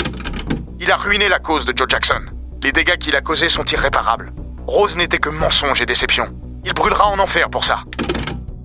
Il 0.79 0.91
a 0.91 0.95
ruiné 0.95 1.29
la 1.29 1.39
cause 1.39 1.65
de 1.65 1.73
Joe 1.75 1.87
Jackson. 1.89 2.21
Les 2.63 2.71
dégâts 2.71 2.97
qu'il 2.97 3.15
a 3.15 3.21
causés 3.21 3.49
sont 3.49 3.65
irréparables. 3.65 4.31
Rose 4.65 4.97
n'était 4.97 5.17
que 5.17 5.29
mensonge 5.29 5.81
et 5.81 5.85
déception. 5.85 6.25
Il 6.65 6.73
brûlera 6.73 7.07
en 7.07 7.19
enfer 7.19 7.49
pour 7.49 7.63
ça. 7.63 7.79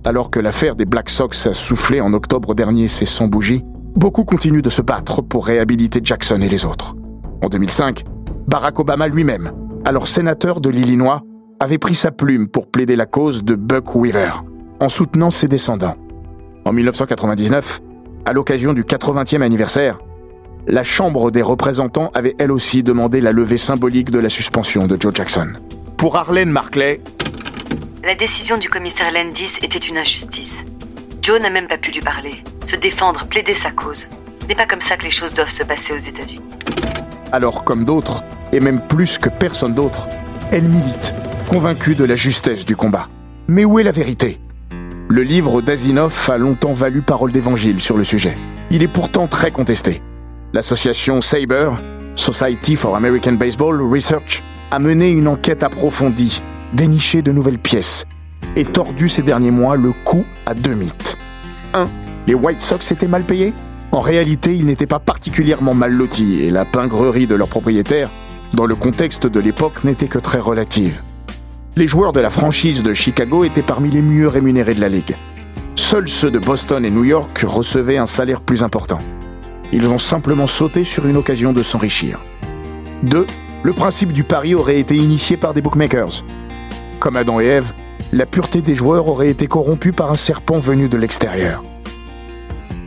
Alors 0.05 0.29
que 0.29 0.39
l'affaire 0.39 0.75
des 0.75 0.85
Black 0.85 1.09
Sox 1.09 1.47
a 1.47 1.53
soufflé 1.53 2.01
en 2.01 2.13
octobre 2.13 2.55
dernier 2.55 2.87
ses 2.87 3.05
100 3.05 3.27
bougies, 3.27 3.63
beaucoup 3.95 4.25
continuent 4.25 4.61
de 4.61 4.69
se 4.69 4.81
battre 4.81 5.21
pour 5.21 5.45
réhabiliter 5.45 6.01
Jackson 6.03 6.41
et 6.41 6.49
les 6.49 6.65
autres. 6.65 6.95
En 7.41 7.47
2005, 7.47 8.03
Barack 8.47 8.79
Obama 8.79 9.07
lui-même, 9.07 9.51
alors 9.85 10.07
sénateur 10.07 10.59
de 10.59 10.69
l'Illinois, 10.69 11.21
avait 11.59 11.77
pris 11.77 11.95
sa 11.95 12.11
plume 12.11 12.49
pour 12.49 12.69
plaider 12.69 12.95
la 12.95 13.05
cause 13.05 13.43
de 13.43 13.55
Buck 13.55 13.95
Weaver, 13.95 14.43
en 14.79 14.89
soutenant 14.89 15.29
ses 15.29 15.47
descendants. 15.47 15.95
En 16.65 16.73
1999, 16.73 17.81
à 18.25 18.33
l'occasion 18.33 18.73
du 18.73 18.83
80e 18.83 19.41
anniversaire, 19.41 19.97
la 20.67 20.83
Chambre 20.83 21.31
des 21.31 21.41
représentants 21.41 22.11
avait 22.13 22.35
elle 22.39 22.51
aussi 22.51 22.83
demandé 22.83 23.21
la 23.21 23.31
levée 23.31 23.57
symbolique 23.57 24.11
de 24.11 24.19
la 24.19 24.29
suspension 24.29 24.87
de 24.87 24.97
Joe 24.99 25.13
Jackson. 25.13 25.53
Pour 25.97 26.15
Arlene 26.15 26.49
Markley, 26.49 27.01
La 28.03 28.15
décision 28.15 28.57
du 28.57 28.69
commissaire 28.69 29.11
Landis 29.13 29.57
était 29.61 29.77
une 29.77 29.97
injustice. 29.97 30.63
Joe 31.21 31.39
n'a 31.41 31.49
même 31.49 31.67
pas 31.67 31.77
pu 31.77 31.91
lui 31.91 32.01
parler, 32.01 32.43
se 32.65 32.75
défendre, 32.75 33.25
plaider 33.27 33.53
sa 33.53 33.71
cause. 33.71 34.07
Ce 34.41 34.47
n'est 34.47 34.55
pas 34.55 34.65
comme 34.65 34.81
ça 34.81 34.97
que 34.97 35.03
les 35.05 35.11
choses 35.11 35.33
doivent 35.33 35.49
se 35.49 35.63
passer 35.63 35.93
aux 35.93 35.97
États-Unis. 35.97 36.41
alors 37.31 37.63
comme 37.63 37.85
d'autres, 37.85 38.23
et 38.51 38.59
même 38.59 38.79
plus 38.81 39.17
que 39.17 39.29
personne 39.29 39.73
d'autre, 39.73 40.07
elle 40.51 40.67
milite, 40.67 41.15
convaincue 41.49 41.95
de 41.95 42.03
la 42.03 42.15
justesse 42.15 42.63
du 42.65 42.75
combat. 42.75 43.07
Mais 43.47 43.65
où 43.65 43.79
est 43.79 43.83
la 43.83 43.91
vérité? 43.91 44.39
Le 45.09 45.23
livre 45.23 45.61
d'Asinov 45.61 46.29
a 46.31 46.37
longtemps 46.37 46.73
valu 46.73 47.01
parole 47.01 47.31
d'évangile 47.31 47.79
sur 47.79 47.97
le 47.97 48.03
sujet. 48.03 48.35
Il 48.69 48.83
est 48.83 48.87
pourtant 48.87 49.27
très 49.27 49.51
contesté. 49.51 50.01
L'association 50.55 51.19
Saber, 51.19 51.71
Society 52.13 52.75
for 52.75 52.95
American 52.95 53.33
Baseball 53.33 53.81
Research, 53.81 54.43
a 54.69 54.77
mené 54.77 55.09
une 55.09 55.27
enquête 55.27 55.63
approfondie, 55.63 56.43
déniché 56.73 57.23
de 57.23 57.31
nouvelles 57.31 57.57
pièces, 57.57 58.05
et 58.55 58.63
tordu 58.63 59.09
ces 59.09 59.23
derniers 59.23 59.49
mois 59.49 59.77
le 59.77 59.91
coup 60.05 60.23
à 60.45 60.53
deux 60.53 60.75
mythes. 60.75 61.17
1. 61.73 61.87
Les 62.27 62.35
White 62.35 62.61
Sox 62.61 62.91
étaient 62.91 63.07
mal 63.07 63.23
payés? 63.23 63.51
En 63.91 63.99
réalité, 63.99 64.55
ils 64.55 64.67
n'étaient 64.67 64.85
pas 64.85 64.99
particulièrement 64.99 65.73
mal 65.73 65.91
lotis, 65.91 66.43
et 66.43 66.51
la 66.51 66.65
pingrerie 66.65 67.25
de 67.25 67.33
leurs 67.33 67.47
propriétaires, 67.47 68.11
dans 68.53 68.67
le 68.67 68.75
contexte 68.75 69.25
de 69.25 69.39
l'époque, 69.39 69.83
n'était 69.83 70.07
que 70.07 70.19
très 70.19 70.39
relative. 70.39 71.01
Les 71.75 71.87
joueurs 71.87 72.13
de 72.13 72.19
la 72.19 72.29
franchise 72.29 72.83
de 72.83 72.93
Chicago 72.93 73.43
étaient 73.43 73.63
parmi 73.63 73.89
les 73.89 74.03
mieux 74.03 74.27
rémunérés 74.27 74.75
de 74.75 74.81
la 74.81 74.89
ligue. 74.89 75.15
Seuls 75.73 76.07
ceux 76.07 76.29
de 76.29 76.37
Boston 76.37 76.85
et 76.85 76.91
New 76.91 77.05
York 77.05 77.43
recevaient 77.43 77.97
un 77.97 78.05
salaire 78.05 78.41
plus 78.41 78.61
important. 78.61 78.99
Ils 79.73 79.87
ont 79.87 79.97
simplement 79.97 80.45
sauté 80.45 80.83
sur 80.83 81.07
une 81.07 81.17
occasion 81.17 81.51
de 81.51 81.63
s'enrichir. 81.63 82.19
2. 83.01 83.25
Le 83.63 83.73
principe 83.73 84.13
du 84.13 84.23
pari 84.23 84.53
aurait 84.53 84.79
été 84.79 84.95
initié 84.95 85.35
par 85.35 85.55
des 85.55 85.63
bookmakers. 85.63 86.23
Comme 86.99 87.17
Adam 87.17 87.41
et 87.41 87.45
Ève, 87.45 87.73
la 88.11 88.27
pureté 88.27 88.61
des 88.61 88.75
joueurs 88.75 89.07
aurait 89.07 89.29
été 89.29 89.47
corrompue 89.47 89.91
par 89.91 90.11
un 90.11 90.15
serpent 90.15 90.59
venu 90.59 90.89
de 90.89 90.97
l'extérieur. 90.97 91.63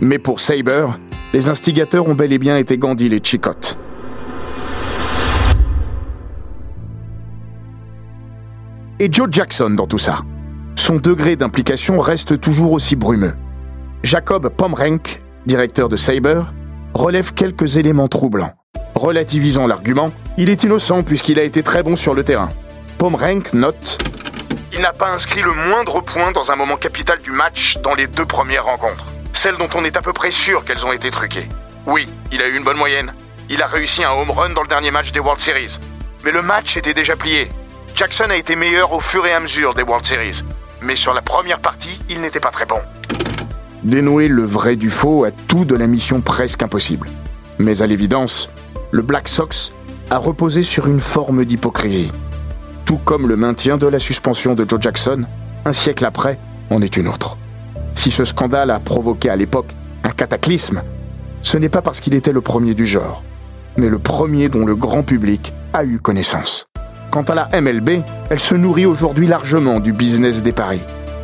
Mais 0.00 0.20
pour 0.20 0.38
Saber, 0.38 0.86
les 1.32 1.48
instigateurs 1.48 2.06
ont 2.06 2.14
bel 2.14 2.32
et 2.32 2.38
bien 2.38 2.56
été 2.56 2.78
Gandhi 2.78 3.06
et 3.06 3.20
Chicotte. 3.20 3.76
Et 9.00 9.08
Joe 9.10 9.26
Jackson 9.28 9.70
dans 9.70 9.88
tout 9.88 9.98
ça. 9.98 10.20
Son 10.76 10.96
degré 10.96 11.34
d'implication 11.34 11.98
reste 11.98 12.40
toujours 12.40 12.70
aussi 12.70 12.94
brumeux. 12.94 13.34
Jacob 14.04 14.50
Pomrenk, 14.50 15.20
directeur 15.46 15.88
de 15.88 15.96
Saber, 15.96 16.42
relève 16.96 17.34
quelques 17.34 17.76
éléments 17.76 18.08
troublants. 18.08 18.52
Relativisant 18.94 19.66
l'argument, 19.66 20.10
il 20.38 20.50
est 20.50 20.64
innocent 20.64 21.02
puisqu'il 21.02 21.38
a 21.38 21.42
été 21.42 21.62
très 21.62 21.82
bon 21.82 21.94
sur 21.94 22.14
le 22.14 22.24
terrain. 22.24 22.50
Pomrenk 22.98 23.52
note 23.52 23.98
Il 24.72 24.80
n'a 24.80 24.92
pas 24.92 25.10
inscrit 25.10 25.42
le 25.42 25.52
moindre 25.52 26.00
point 26.00 26.32
dans 26.32 26.50
un 26.50 26.56
moment 26.56 26.76
capital 26.76 27.20
du 27.20 27.30
match 27.30 27.78
dans 27.82 27.94
les 27.94 28.06
deux 28.06 28.24
premières 28.24 28.64
rencontres. 28.64 29.06
Celles 29.32 29.56
dont 29.56 29.68
on 29.74 29.84
est 29.84 29.96
à 29.96 30.02
peu 30.02 30.12
près 30.12 30.30
sûr 30.30 30.64
qu'elles 30.64 30.86
ont 30.86 30.92
été 30.92 31.10
truquées. 31.10 31.46
Oui, 31.86 32.08
il 32.32 32.42
a 32.42 32.48
eu 32.48 32.56
une 32.56 32.64
bonne 32.64 32.78
moyenne. 32.78 33.12
Il 33.50 33.62
a 33.62 33.66
réussi 33.66 34.02
un 34.02 34.10
home 34.10 34.30
run 34.30 34.50
dans 34.50 34.62
le 34.62 34.68
dernier 34.68 34.90
match 34.90 35.12
des 35.12 35.20
World 35.20 35.40
Series. 35.40 35.78
Mais 36.24 36.32
le 36.32 36.42
match 36.42 36.76
était 36.76 36.94
déjà 36.94 37.14
plié. 37.14 37.48
Jackson 37.94 38.30
a 38.30 38.36
été 38.36 38.56
meilleur 38.56 38.92
au 38.92 39.00
fur 39.00 39.26
et 39.26 39.32
à 39.32 39.40
mesure 39.40 39.74
des 39.74 39.82
World 39.82 40.04
Series. 40.04 40.42
Mais 40.80 40.96
sur 40.96 41.14
la 41.14 41.22
première 41.22 41.60
partie, 41.60 42.00
il 42.08 42.20
n'était 42.20 42.40
pas 42.40 42.50
très 42.50 42.66
bon. 42.66 42.80
Dénouer 43.86 44.26
le 44.26 44.42
vrai 44.42 44.74
du 44.74 44.90
faux 44.90 45.22
a 45.22 45.30
tout 45.30 45.64
de 45.64 45.76
la 45.76 45.86
mission 45.86 46.20
presque 46.20 46.60
impossible. 46.60 47.08
Mais 47.60 47.82
à 47.82 47.86
l'évidence, 47.86 48.50
le 48.90 49.00
Black 49.00 49.28
Sox 49.28 49.72
a 50.10 50.18
reposé 50.18 50.64
sur 50.64 50.88
une 50.88 50.98
forme 50.98 51.44
d'hypocrisie. 51.44 52.10
Tout 52.84 52.96
comme 52.96 53.28
le 53.28 53.36
maintien 53.36 53.76
de 53.76 53.86
la 53.86 54.00
suspension 54.00 54.54
de 54.54 54.68
Joe 54.68 54.80
Jackson, 54.80 55.22
un 55.64 55.72
siècle 55.72 56.04
après, 56.04 56.36
en 56.70 56.82
est 56.82 56.96
une 56.96 57.06
autre. 57.06 57.36
Si 57.94 58.10
ce 58.10 58.24
scandale 58.24 58.72
a 58.72 58.80
provoqué 58.80 59.30
à 59.30 59.36
l'époque 59.36 59.72
un 60.02 60.10
cataclysme, 60.10 60.82
ce 61.42 61.56
n'est 61.56 61.68
pas 61.68 61.80
parce 61.80 62.00
qu'il 62.00 62.14
était 62.16 62.32
le 62.32 62.40
premier 62.40 62.74
du 62.74 62.86
genre, 62.86 63.22
mais 63.76 63.88
le 63.88 64.00
premier 64.00 64.48
dont 64.48 64.66
le 64.66 64.74
grand 64.74 65.04
public 65.04 65.52
a 65.72 65.84
eu 65.84 66.00
connaissance. 66.00 66.66
Quant 67.12 67.22
à 67.22 67.36
la 67.36 67.60
MLB, 67.60 68.02
elle 68.30 68.40
se 68.40 68.56
nourrit 68.56 68.86
aujourd'hui 68.86 69.28
largement 69.28 69.78
du 69.78 69.92
business 69.92 70.42
des 70.42 70.50
paris. 70.50 70.80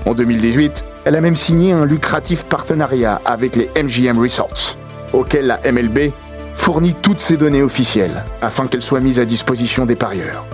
En 0.06 0.14
2018, 0.14 0.84
elle 1.04 1.16
a 1.16 1.20
même 1.20 1.36
signé 1.36 1.72
un 1.72 1.84
lucratif 1.84 2.44
partenariat 2.44 3.20
avec 3.24 3.56
les 3.56 3.70
MGM 3.76 4.18
Resorts, 4.18 4.76
auquel 5.12 5.46
la 5.46 5.60
MLB 5.70 6.12
fournit 6.54 6.94
toutes 6.94 7.20
ses 7.20 7.36
données 7.36 7.62
officielles 7.62 8.24
afin 8.40 8.66
qu'elles 8.66 8.82
soient 8.82 9.00
mises 9.00 9.18
à 9.18 9.24
disposition 9.24 9.84
des 9.84 9.96
parieurs. 9.96 10.44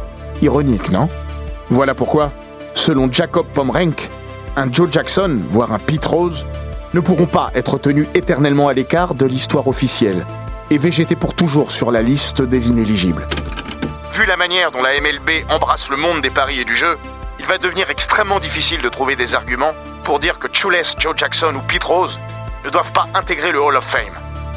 Ironique, 0.40 0.90
non? 0.90 1.08
Voilà 1.70 1.94
pourquoi, 1.94 2.32
selon 2.74 3.12
Jacob 3.12 3.46
Pomrenk, 3.52 4.08
un 4.56 4.72
Joe 4.72 4.90
Jackson, 4.90 5.38
voire 5.50 5.72
un 5.72 5.78
Pete 5.78 6.04
Rose, 6.04 6.46
ne 6.94 7.00
pourront 7.00 7.26
pas 7.26 7.50
être 7.54 7.78
tenus 7.78 8.08
éternellement 8.14 8.68
à 8.68 8.72
l'écart 8.72 9.14
de 9.14 9.26
l'histoire 9.26 9.68
officielle 9.68 10.24
et 10.70 10.78
végéter 10.78 11.16
pour 11.16 11.34
toujours 11.34 11.70
sur 11.70 11.90
la 11.90 12.02
liste 12.02 12.40
des 12.40 12.68
inéligibles. 12.68 13.26
Vu 14.14 14.26
la 14.26 14.36
manière 14.36 14.72
dont 14.72 14.82
la 14.82 14.98
MLB 15.00 15.44
embrasse 15.50 15.90
le 15.90 15.96
monde 15.96 16.22
des 16.22 16.30
paris 16.30 16.60
et 16.60 16.64
du 16.64 16.74
jeu, 16.74 16.96
va 17.48 17.56
devenir 17.56 17.88
extrêmement 17.88 18.40
difficile 18.40 18.82
de 18.82 18.90
trouver 18.90 19.16
des 19.16 19.34
arguments 19.34 19.72
pour 20.04 20.18
dire 20.18 20.38
que 20.38 20.48
Chules, 20.52 20.82
Joe 20.98 21.16
Jackson 21.16 21.54
ou 21.56 21.60
Pete 21.66 21.82
Rose 21.82 22.18
ne 22.62 22.68
doivent 22.68 22.92
pas 22.92 23.06
intégrer 23.14 23.52
le 23.52 23.60
Hall 23.60 23.74
of 23.74 23.84
Fame. 23.84 24.12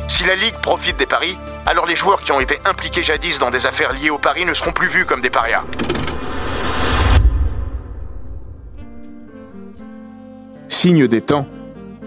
Si 0.09 0.25
la 0.25 0.35
Ligue 0.35 0.55
profite 0.61 0.97
des 0.97 1.05
paris, 1.05 1.37
alors 1.65 1.85
les 1.85 1.95
joueurs 1.95 2.21
qui 2.21 2.33
ont 2.33 2.41
été 2.41 2.59
impliqués 2.65 3.01
jadis 3.01 3.39
dans 3.39 3.49
des 3.49 3.65
affaires 3.65 3.93
liées 3.93 4.09
aux 4.09 4.17
paris 4.17 4.43
ne 4.43 4.53
seront 4.53 4.73
plus 4.73 4.89
vus 4.89 5.05
comme 5.05 5.21
des 5.21 5.29
parias. 5.29 5.63
Signe 10.67 11.07
des 11.07 11.21
temps, 11.21 11.47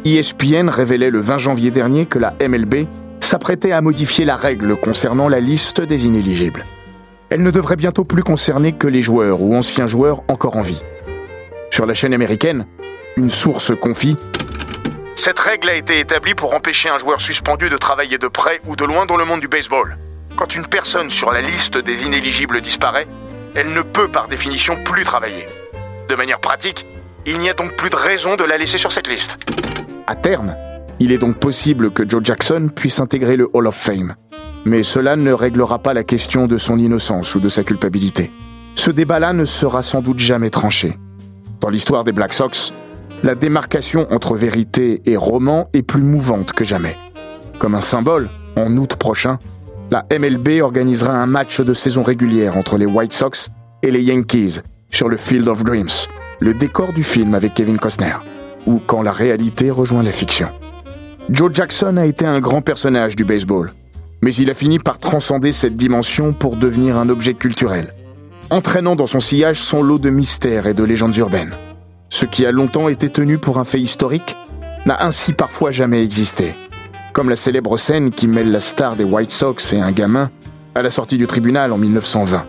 ESPN 0.04 0.68
révélait 0.68 1.10
le 1.10 1.20
20 1.20 1.38
janvier 1.38 1.70
dernier 1.70 2.04
que 2.04 2.18
la 2.18 2.34
MLB 2.46 2.86
s'apprêtait 3.20 3.72
à 3.72 3.80
modifier 3.80 4.26
la 4.26 4.36
règle 4.36 4.76
concernant 4.76 5.30
la 5.30 5.40
liste 5.40 5.80
des 5.80 6.04
inéligibles. 6.04 6.66
Elle 7.34 7.42
ne 7.42 7.50
devrait 7.50 7.74
bientôt 7.74 8.04
plus 8.04 8.22
concerner 8.22 8.70
que 8.70 8.86
les 8.86 9.02
joueurs 9.02 9.42
ou 9.42 9.56
anciens 9.56 9.88
joueurs 9.88 10.22
encore 10.28 10.56
en 10.56 10.60
vie. 10.60 10.80
Sur 11.72 11.84
la 11.84 11.92
chaîne 11.92 12.14
américaine, 12.14 12.64
une 13.16 13.28
source 13.28 13.72
confie 13.76 14.16
Cette 15.16 15.40
règle 15.40 15.68
a 15.68 15.74
été 15.74 15.98
établie 15.98 16.36
pour 16.36 16.54
empêcher 16.54 16.90
un 16.90 16.98
joueur 16.98 17.20
suspendu 17.20 17.70
de 17.70 17.76
travailler 17.76 18.18
de 18.18 18.28
près 18.28 18.60
ou 18.68 18.76
de 18.76 18.84
loin 18.84 19.04
dans 19.04 19.16
le 19.16 19.24
monde 19.24 19.40
du 19.40 19.48
baseball. 19.48 19.98
Quand 20.36 20.54
une 20.54 20.64
personne 20.64 21.10
sur 21.10 21.32
la 21.32 21.42
liste 21.42 21.76
des 21.76 22.04
inéligibles 22.04 22.60
disparaît, 22.60 23.08
elle 23.56 23.72
ne 23.72 23.82
peut 23.82 24.06
par 24.06 24.28
définition 24.28 24.76
plus 24.84 25.02
travailler. 25.02 25.48
De 26.08 26.14
manière 26.14 26.38
pratique, 26.38 26.86
il 27.26 27.40
n'y 27.40 27.50
a 27.50 27.54
donc 27.54 27.74
plus 27.74 27.90
de 27.90 27.96
raison 27.96 28.36
de 28.36 28.44
la 28.44 28.58
laisser 28.58 28.78
sur 28.78 28.92
cette 28.92 29.08
liste. 29.08 29.38
À 30.06 30.14
terme, 30.14 30.54
il 31.00 31.12
est 31.12 31.18
donc 31.18 31.38
possible 31.38 31.90
que 31.90 32.09
Joe 32.09 32.22
Jackson 32.22 32.70
puisse 32.74 33.00
intégrer 33.00 33.37
le 33.37 33.48
Hall 33.52 33.66
of 33.66 33.74
Fame. 33.74 34.14
Mais 34.64 34.83
cela 34.83 35.16
ne 35.16 35.33
réglera 35.33 35.78
pas 35.78 35.92
la 35.92 36.04
question 36.04 36.46
de 36.46 36.57
son 36.57 36.78
innocence 36.78 37.35
ou 37.35 37.40
de 37.40 37.48
sa 37.48 37.64
culpabilité. 37.64 38.30
Ce 38.74 38.90
débat-là 38.90 39.33
ne 39.33 39.44
sera 39.44 39.83
sans 39.83 40.02
doute 40.02 40.18
jamais 40.18 40.50
tranché. 40.50 40.98
Dans 41.61 41.68
l'histoire 41.68 42.04
des 42.04 42.12
Black 42.12 42.33
Sox, 42.33 42.72
la 43.22 43.35
démarcation 43.35 44.07
entre 44.11 44.37
vérité 44.37 45.02
et 45.07 45.16
roman 45.16 45.68
est 45.72 45.83
plus 45.83 46.02
mouvante 46.02 46.52
que 46.52 46.64
jamais. 46.64 46.96
Comme 47.59 47.74
un 47.74 47.80
symbole, 47.80 48.28
en 48.57 48.76
août 48.76 48.96
prochain, 48.96 49.38
la 49.90 50.07
MLB 50.11 50.61
organisera 50.62 51.12
un 51.12 51.26
match 51.26 51.61
de 51.61 51.74
saison 51.74 52.02
régulière 52.02 52.57
entre 52.57 52.78
les 52.78 52.87
White 52.87 53.12
Sox 53.12 53.50
et 53.83 53.90
les 53.90 54.02
Yankees 54.02 54.61
sur 54.90 55.09
le 55.09 55.16
Field 55.16 55.48
of 55.48 55.64
Dreams, 55.64 55.88
le 56.40 56.54
décor 56.54 56.92
du 56.92 57.04
film 57.04 57.35
avec 57.35 57.54
Kevin 57.54 57.78
Costner, 57.78 58.16
ou 58.66 58.80
quand 58.87 59.02
la 59.02 59.12
réalité 59.12 59.70
rejoint 59.70 60.02
la 60.02 60.12
fiction. 60.12 60.48
Joe 61.30 61.50
Jackson 61.52 61.96
a 61.96 62.04
été 62.04 62.26
un 62.26 62.40
grand 62.40 62.60
personnage 62.60 63.16
du 63.16 63.24
baseball, 63.24 63.72
mais 64.20 64.34
il 64.34 64.50
a 64.50 64.54
fini 64.54 64.78
par 64.78 64.98
transcender 64.98 65.52
cette 65.52 65.76
dimension 65.76 66.34
pour 66.34 66.56
devenir 66.56 66.98
un 66.98 67.08
objet 67.08 67.32
culturel, 67.32 67.94
entraînant 68.50 68.94
dans 68.94 69.06
son 69.06 69.20
sillage 69.20 69.58
son 69.58 69.82
lot 69.82 69.98
de 69.98 70.10
mystères 70.10 70.66
et 70.66 70.74
de 70.74 70.84
légendes 70.84 71.16
urbaines. 71.16 71.54
Ce 72.10 72.26
qui 72.26 72.44
a 72.44 72.52
longtemps 72.52 72.88
été 72.88 73.08
tenu 73.08 73.38
pour 73.38 73.58
un 73.58 73.64
fait 73.64 73.80
historique 73.80 74.37
n'a 74.84 75.02
ainsi 75.02 75.32
parfois 75.32 75.70
jamais 75.70 76.04
existé, 76.04 76.54
comme 77.14 77.30
la 77.30 77.37
célèbre 77.37 77.78
scène 77.78 78.10
qui 78.10 78.26
mêle 78.26 78.52
la 78.52 78.60
star 78.60 78.94
des 78.94 79.04
White 79.04 79.30
Sox 79.30 79.72
et 79.72 79.80
un 79.80 79.92
gamin 79.92 80.30
à 80.74 80.82
la 80.82 80.90
sortie 80.90 81.16
du 81.16 81.26
tribunal 81.26 81.72
en 81.72 81.78
1920. 81.78 82.44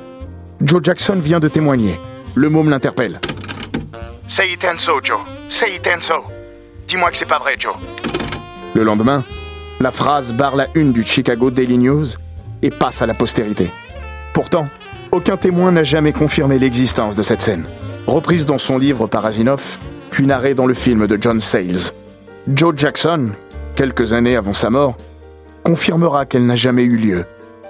Joe 0.62 0.82
Jackson 0.84 1.16
vient 1.22 1.40
de 1.40 1.48
témoigner. 1.48 1.98
Le 2.34 2.50
môme 2.50 2.70
l'interpelle. 2.70 3.22
Say 4.28 4.52
it 4.52 4.66
and 4.66 4.80
so, 4.80 5.00
Joe. 5.02 5.20
Say 5.48 5.76
it 5.76 5.88
and 5.88 6.02
so. 6.02 6.26
Dis-moi 6.88 7.10
que 7.12 7.18
c'est 7.18 7.26
pas 7.26 7.40
vrai, 7.40 7.56
Joe. 7.58 7.76
Le 8.76 8.84
lendemain, 8.84 9.24
la 9.80 9.90
phrase 9.90 10.34
barre 10.34 10.58
la 10.58 10.68
une 10.76 10.92
du 10.92 11.02
Chicago 11.02 11.50
Daily 11.50 11.78
News 11.78 12.08
et 12.62 12.70
passe 12.70 13.02
à 13.02 13.06
la 13.06 13.14
postérité. 13.14 13.72
Pourtant, 14.34 14.68
aucun 15.14 15.38
témoin 15.38 15.72
n'a 15.72 15.84
jamais 15.84 16.12
confirmé 16.12 16.60
l'existence 16.60 17.16
de 17.16 17.24
cette 17.24 17.42
scène, 17.42 17.64
reprise 18.06 18.46
dans 18.46 18.58
son 18.58 18.78
livre 18.78 19.08
par 19.08 19.26
Asimov, 19.26 19.78
puis 20.12 20.26
narrée 20.26 20.56
dans 20.56 20.66
le 20.66 20.74
film 20.74 21.08
de 21.08 21.18
John 21.22 21.40
Sayles. 21.40 21.94
Joe 22.50 22.74
Jackson, 22.76 23.30
quelques 23.78 24.12
années 24.12 24.36
avant 24.36 24.54
sa 24.54 24.70
mort, 24.70 24.98
confirmera 25.64 26.26
qu'elle 26.26 26.46
n'a 26.46 26.58
jamais 26.58 26.84
eu 26.84 26.98
lieu. 26.98 27.24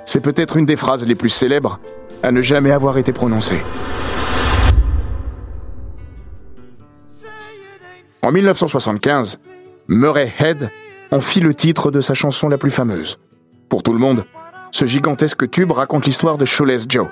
C'est 0.07 0.23
peut-être 0.23 0.57
une 0.57 0.65
des 0.65 0.75
phrases 0.75 1.07
les 1.07 1.13
plus 1.13 1.29
célèbres 1.29 1.79
à 2.23 2.31
ne 2.31 2.41
jamais 2.41 2.71
avoir 2.71 2.97
été 2.97 3.13
prononcée. 3.13 3.61
En 8.23 8.31
1975, 8.31 9.37
Murray 9.87 10.33
Head 10.39 10.71
en 11.11 11.19
fit 11.19 11.39
le 11.39 11.53
titre 11.53 11.91
de 11.91 12.01
sa 12.01 12.13
chanson 12.13 12.49
la 12.49 12.57
plus 12.57 12.71
fameuse. 12.71 13.19
Pour 13.69 13.83
tout 13.83 13.93
le 13.93 13.99
monde, 13.99 14.25
ce 14.71 14.85
gigantesque 14.85 15.49
tube 15.49 15.71
raconte 15.71 16.05
l'histoire 16.05 16.37
de 16.37 16.45
Shoeless 16.45 16.85
Joe. 16.89 17.07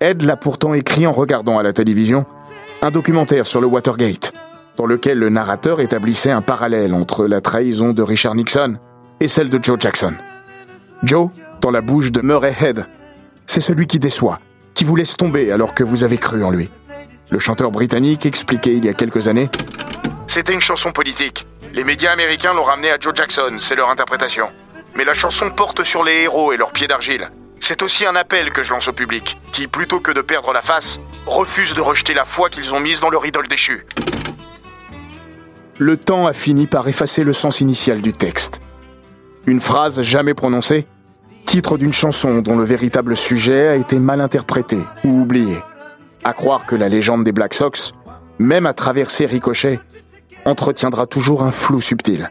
Head 0.00 0.22
l'a 0.22 0.36
pourtant 0.36 0.74
écrit 0.74 1.06
en 1.06 1.12
regardant 1.12 1.58
à 1.58 1.62
la 1.62 1.72
télévision 1.72 2.24
un 2.82 2.90
documentaire 2.90 3.46
sur 3.46 3.60
le 3.60 3.66
Watergate, 3.66 4.32
dans 4.76 4.86
lequel 4.86 5.18
le 5.18 5.28
narrateur 5.28 5.80
établissait 5.80 6.30
un 6.30 6.42
parallèle 6.42 6.94
entre 6.94 7.26
la 7.26 7.40
trahison 7.40 7.92
de 7.92 8.02
Richard 8.02 8.34
Nixon 8.34 8.78
et 9.20 9.28
celle 9.28 9.48
de 9.48 9.58
Joe 9.62 9.78
Jackson. 9.78 10.14
Joe, 11.02 11.30
dans 11.60 11.70
la 11.70 11.80
bouche 11.80 12.12
de 12.12 12.20
Murray 12.20 12.54
Head, 12.60 12.86
c'est 13.46 13.60
celui 13.60 13.86
qui 13.86 13.98
déçoit, 13.98 14.40
qui 14.74 14.84
vous 14.84 14.94
laisse 14.94 15.16
tomber 15.16 15.50
alors 15.50 15.74
que 15.74 15.82
vous 15.84 16.04
avez 16.04 16.18
cru 16.18 16.44
en 16.44 16.50
lui. 16.50 16.70
Le 17.30 17.38
chanteur 17.38 17.70
britannique 17.70 18.26
expliquait 18.26 18.76
il 18.76 18.84
y 18.84 18.88
a 18.88 18.94
quelques 18.94 19.28
années 19.28 19.50
C'était 20.28 20.52
une 20.52 20.60
chanson 20.60 20.92
politique. 20.92 21.46
Les 21.72 21.84
médias 21.84 22.12
américains 22.12 22.52
l'ont 22.52 22.62
ramené 22.62 22.90
à 22.90 22.98
Joe 23.00 23.14
Jackson, 23.14 23.56
c'est 23.58 23.74
leur 23.74 23.88
interprétation. 23.88 24.50
Mais 24.94 25.04
la 25.04 25.14
chanson 25.14 25.50
porte 25.50 25.84
sur 25.84 26.04
les 26.04 26.22
héros 26.22 26.52
et 26.52 26.58
leurs 26.58 26.70
pieds 26.70 26.86
d'argile. 26.86 27.30
C'est 27.60 27.82
aussi 27.82 28.04
un 28.04 28.14
appel 28.14 28.52
que 28.52 28.62
je 28.62 28.70
lance 28.70 28.88
au 28.88 28.92
public, 28.92 29.38
qui, 29.52 29.66
plutôt 29.66 30.00
que 30.00 30.12
de 30.12 30.20
perdre 30.20 30.52
la 30.52 30.60
face, 30.60 31.00
refuse 31.26 31.74
de 31.74 31.80
rejeter 31.80 32.12
la 32.12 32.26
foi 32.26 32.50
qu'ils 32.50 32.74
ont 32.74 32.80
mise 32.80 33.00
dans 33.00 33.08
leur 33.08 33.24
idole 33.24 33.48
déchue. 33.48 33.86
Le 35.78 35.96
temps 35.96 36.26
a 36.26 36.34
fini 36.34 36.66
par 36.66 36.86
effacer 36.88 37.24
le 37.24 37.32
sens 37.32 37.62
initial 37.62 38.02
du 38.02 38.12
texte. 38.12 38.60
Une 39.46 39.60
phrase 39.60 40.02
jamais 40.02 40.34
prononcée, 40.34 40.86
titre 41.46 41.78
d'une 41.78 41.94
chanson 41.94 42.42
dont 42.42 42.56
le 42.56 42.64
véritable 42.64 43.16
sujet 43.16 43.68
a 43.68 43.76
été 43.76 43.98
mal 43.98 44.20
interprété 44.20 44.76
ou 45.04 45.22
oublié. 45.22 45.56
À 46.22 46.34
croire 46.34 46.66
que 46.66 46.76
la 46.76 46.90
légende 46.90 47.24
des 47.24 47.32
Black 47.32 47.54
Sox, 47.54 47.92
même 48.38 48.66
à 48.66 48.74
travers 48.74 49.10
ses 49.10 49.24
ricochets, 49.26 49.80
entretiendra 50.48 51.06
toujours 51.06 51.42
un 51.42 51.52
flou 51.52 51.80
subtil. 51.80 52.30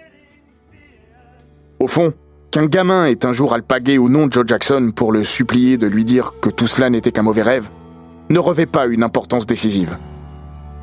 Au 1.80 1.88
fond, 1.88 2.14
qu'un 2.52 2.66
gamin 2.66 3.06
ait 3.06 3.26
un 3.26 3.32
jour 3.32 3.54
alpagué 3.54 3.98
nom 3.98 4.28
de 4.28 4.34
Joe 4.34 4.46
Jackson 4.48 4.92
pour 4.96 5.12
le 5.12 5.24
supplier 5.24 5.78
de 5.78 5.88
lui 5.88 6.04
dire 6.04 6.34
que 6.42 6.50
tout 6.50 6.68
cela 6.68 6.90
n'était 6.90 7.12
qu'un 7.12 7.22
mauvais 7.22 7.44
rêve, 7.44 7.70
ne 8.30 8.40
revêt 8.40 8.66
pas 8.66 8.88
une 8.88 9.04
importance 9.04 9.46
décisive. 9.46 9.98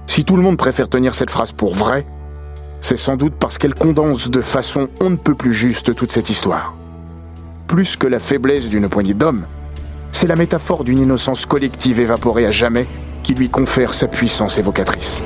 Si 0.06 0.24
tout 0.24 0.36
le 0.36 0.42
monde 0.42 0.56
préfère 0.56 0.88
tenir 0.88 1.14
cette 1.14 1.30
phrase 1.30 1.52
pour 1.52 1.74
vraie, 1.74 2.06
c'est 2.80 2.96
sans 2.96 3.16
doute 3.16 3.34
parce 3.38 3.58
qu'elle 3.58 3.74
condense 3.74 4.30
de 4.30 4.40
façon 4.40 4.88
on 5.00 5.10
ne 5.10 5.16
peut 5.16 5.34
plus 5.34 5.52
juste 5.52 5.94
toute 5.94 6.12
cette 6.12 6.30
histoire. 6.30 6.74
Plus 7.66 7.96
que 7.96 8.06
la 8.06 8.18
faiblesse 8.18 8.68
d'une 8.68 8.88
poignée 8.88 9.14
d'hommes, 9.14 9.46
c'est 10.12 10.26
la 10.26 10.36
métaphore 10.36 10.84
d'une 10.84 10.98
innocence 10.98 11.46
collective 11.46 11.98
évaporée 11.98 12.46
à 12.46 12.50
jamais 12.50 12.86
qui 13.22 13.34
lui 13.34 13.48
confère 13.48 13.94
sa 13.94 14.06
puissance 14.06 14.58
évocatrice. 14.58 15.24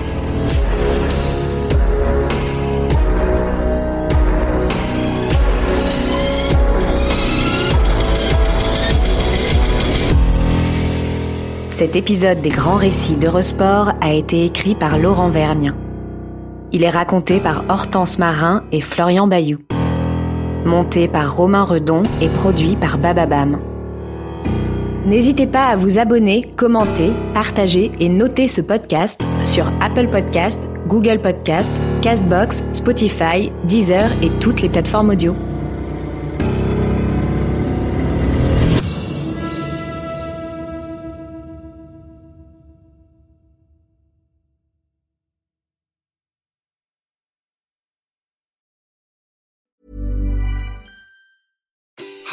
Cet 11.79 11.95
épisode 11.95 12.41
des 12.41 12.49
grands 12.49 12.75
récits 12.75 13.15
d'Eurosport 13.15 13.93
a 14.01 14.13
été 14.13 14.45
écrit 14.45 14.75
par 14.75 14.99
Laurent 14.99 15.29
Vergne. 15.29 15.75
Il 16.73 16.83
est 16.83 16.91
raconté 16.91 17.39
par 17.39 17.63
Hortense 17.69 18.19
Marin 18.19 18.65
et 18.73 18.81
Florian 18.81 19.29
Bayou. 19.29 19.59
Monté 20.65 21.07
par 21.07 21.37
Romain 21.37 21.63
Redon 21.63 22.03
et 22.21 22.29
produit 22.31 22.75
par 22.75 22.99
Bababam. 22.99 23.61
N'hésitez 25.07 25.47
pas 25.47 25.67
à 25.67 25.77
vous 25.77 26.01
abonner, 26.01 26.53
commenter, 26.57 27.13
partager 27.33 27.93
et 28.01 28.09
noter 28.09 28.49
ce 28.49 28.61
podcast 28.61 29.25
sur 29.45 29.71
Apple 29.81 30.09
Podcast, 30.09 30.59
Google 30.89 31.21
Podcast, 31.21 31.71
Castbox, 32.03 32.61
Spotify, 32.73 33.53
Deezer 33.63 34.11
et 34.21 34.31
toutes 34.41 34.63
les 34.63 34.69
plateformes 34.69 35.11
audio. 35.11 35.37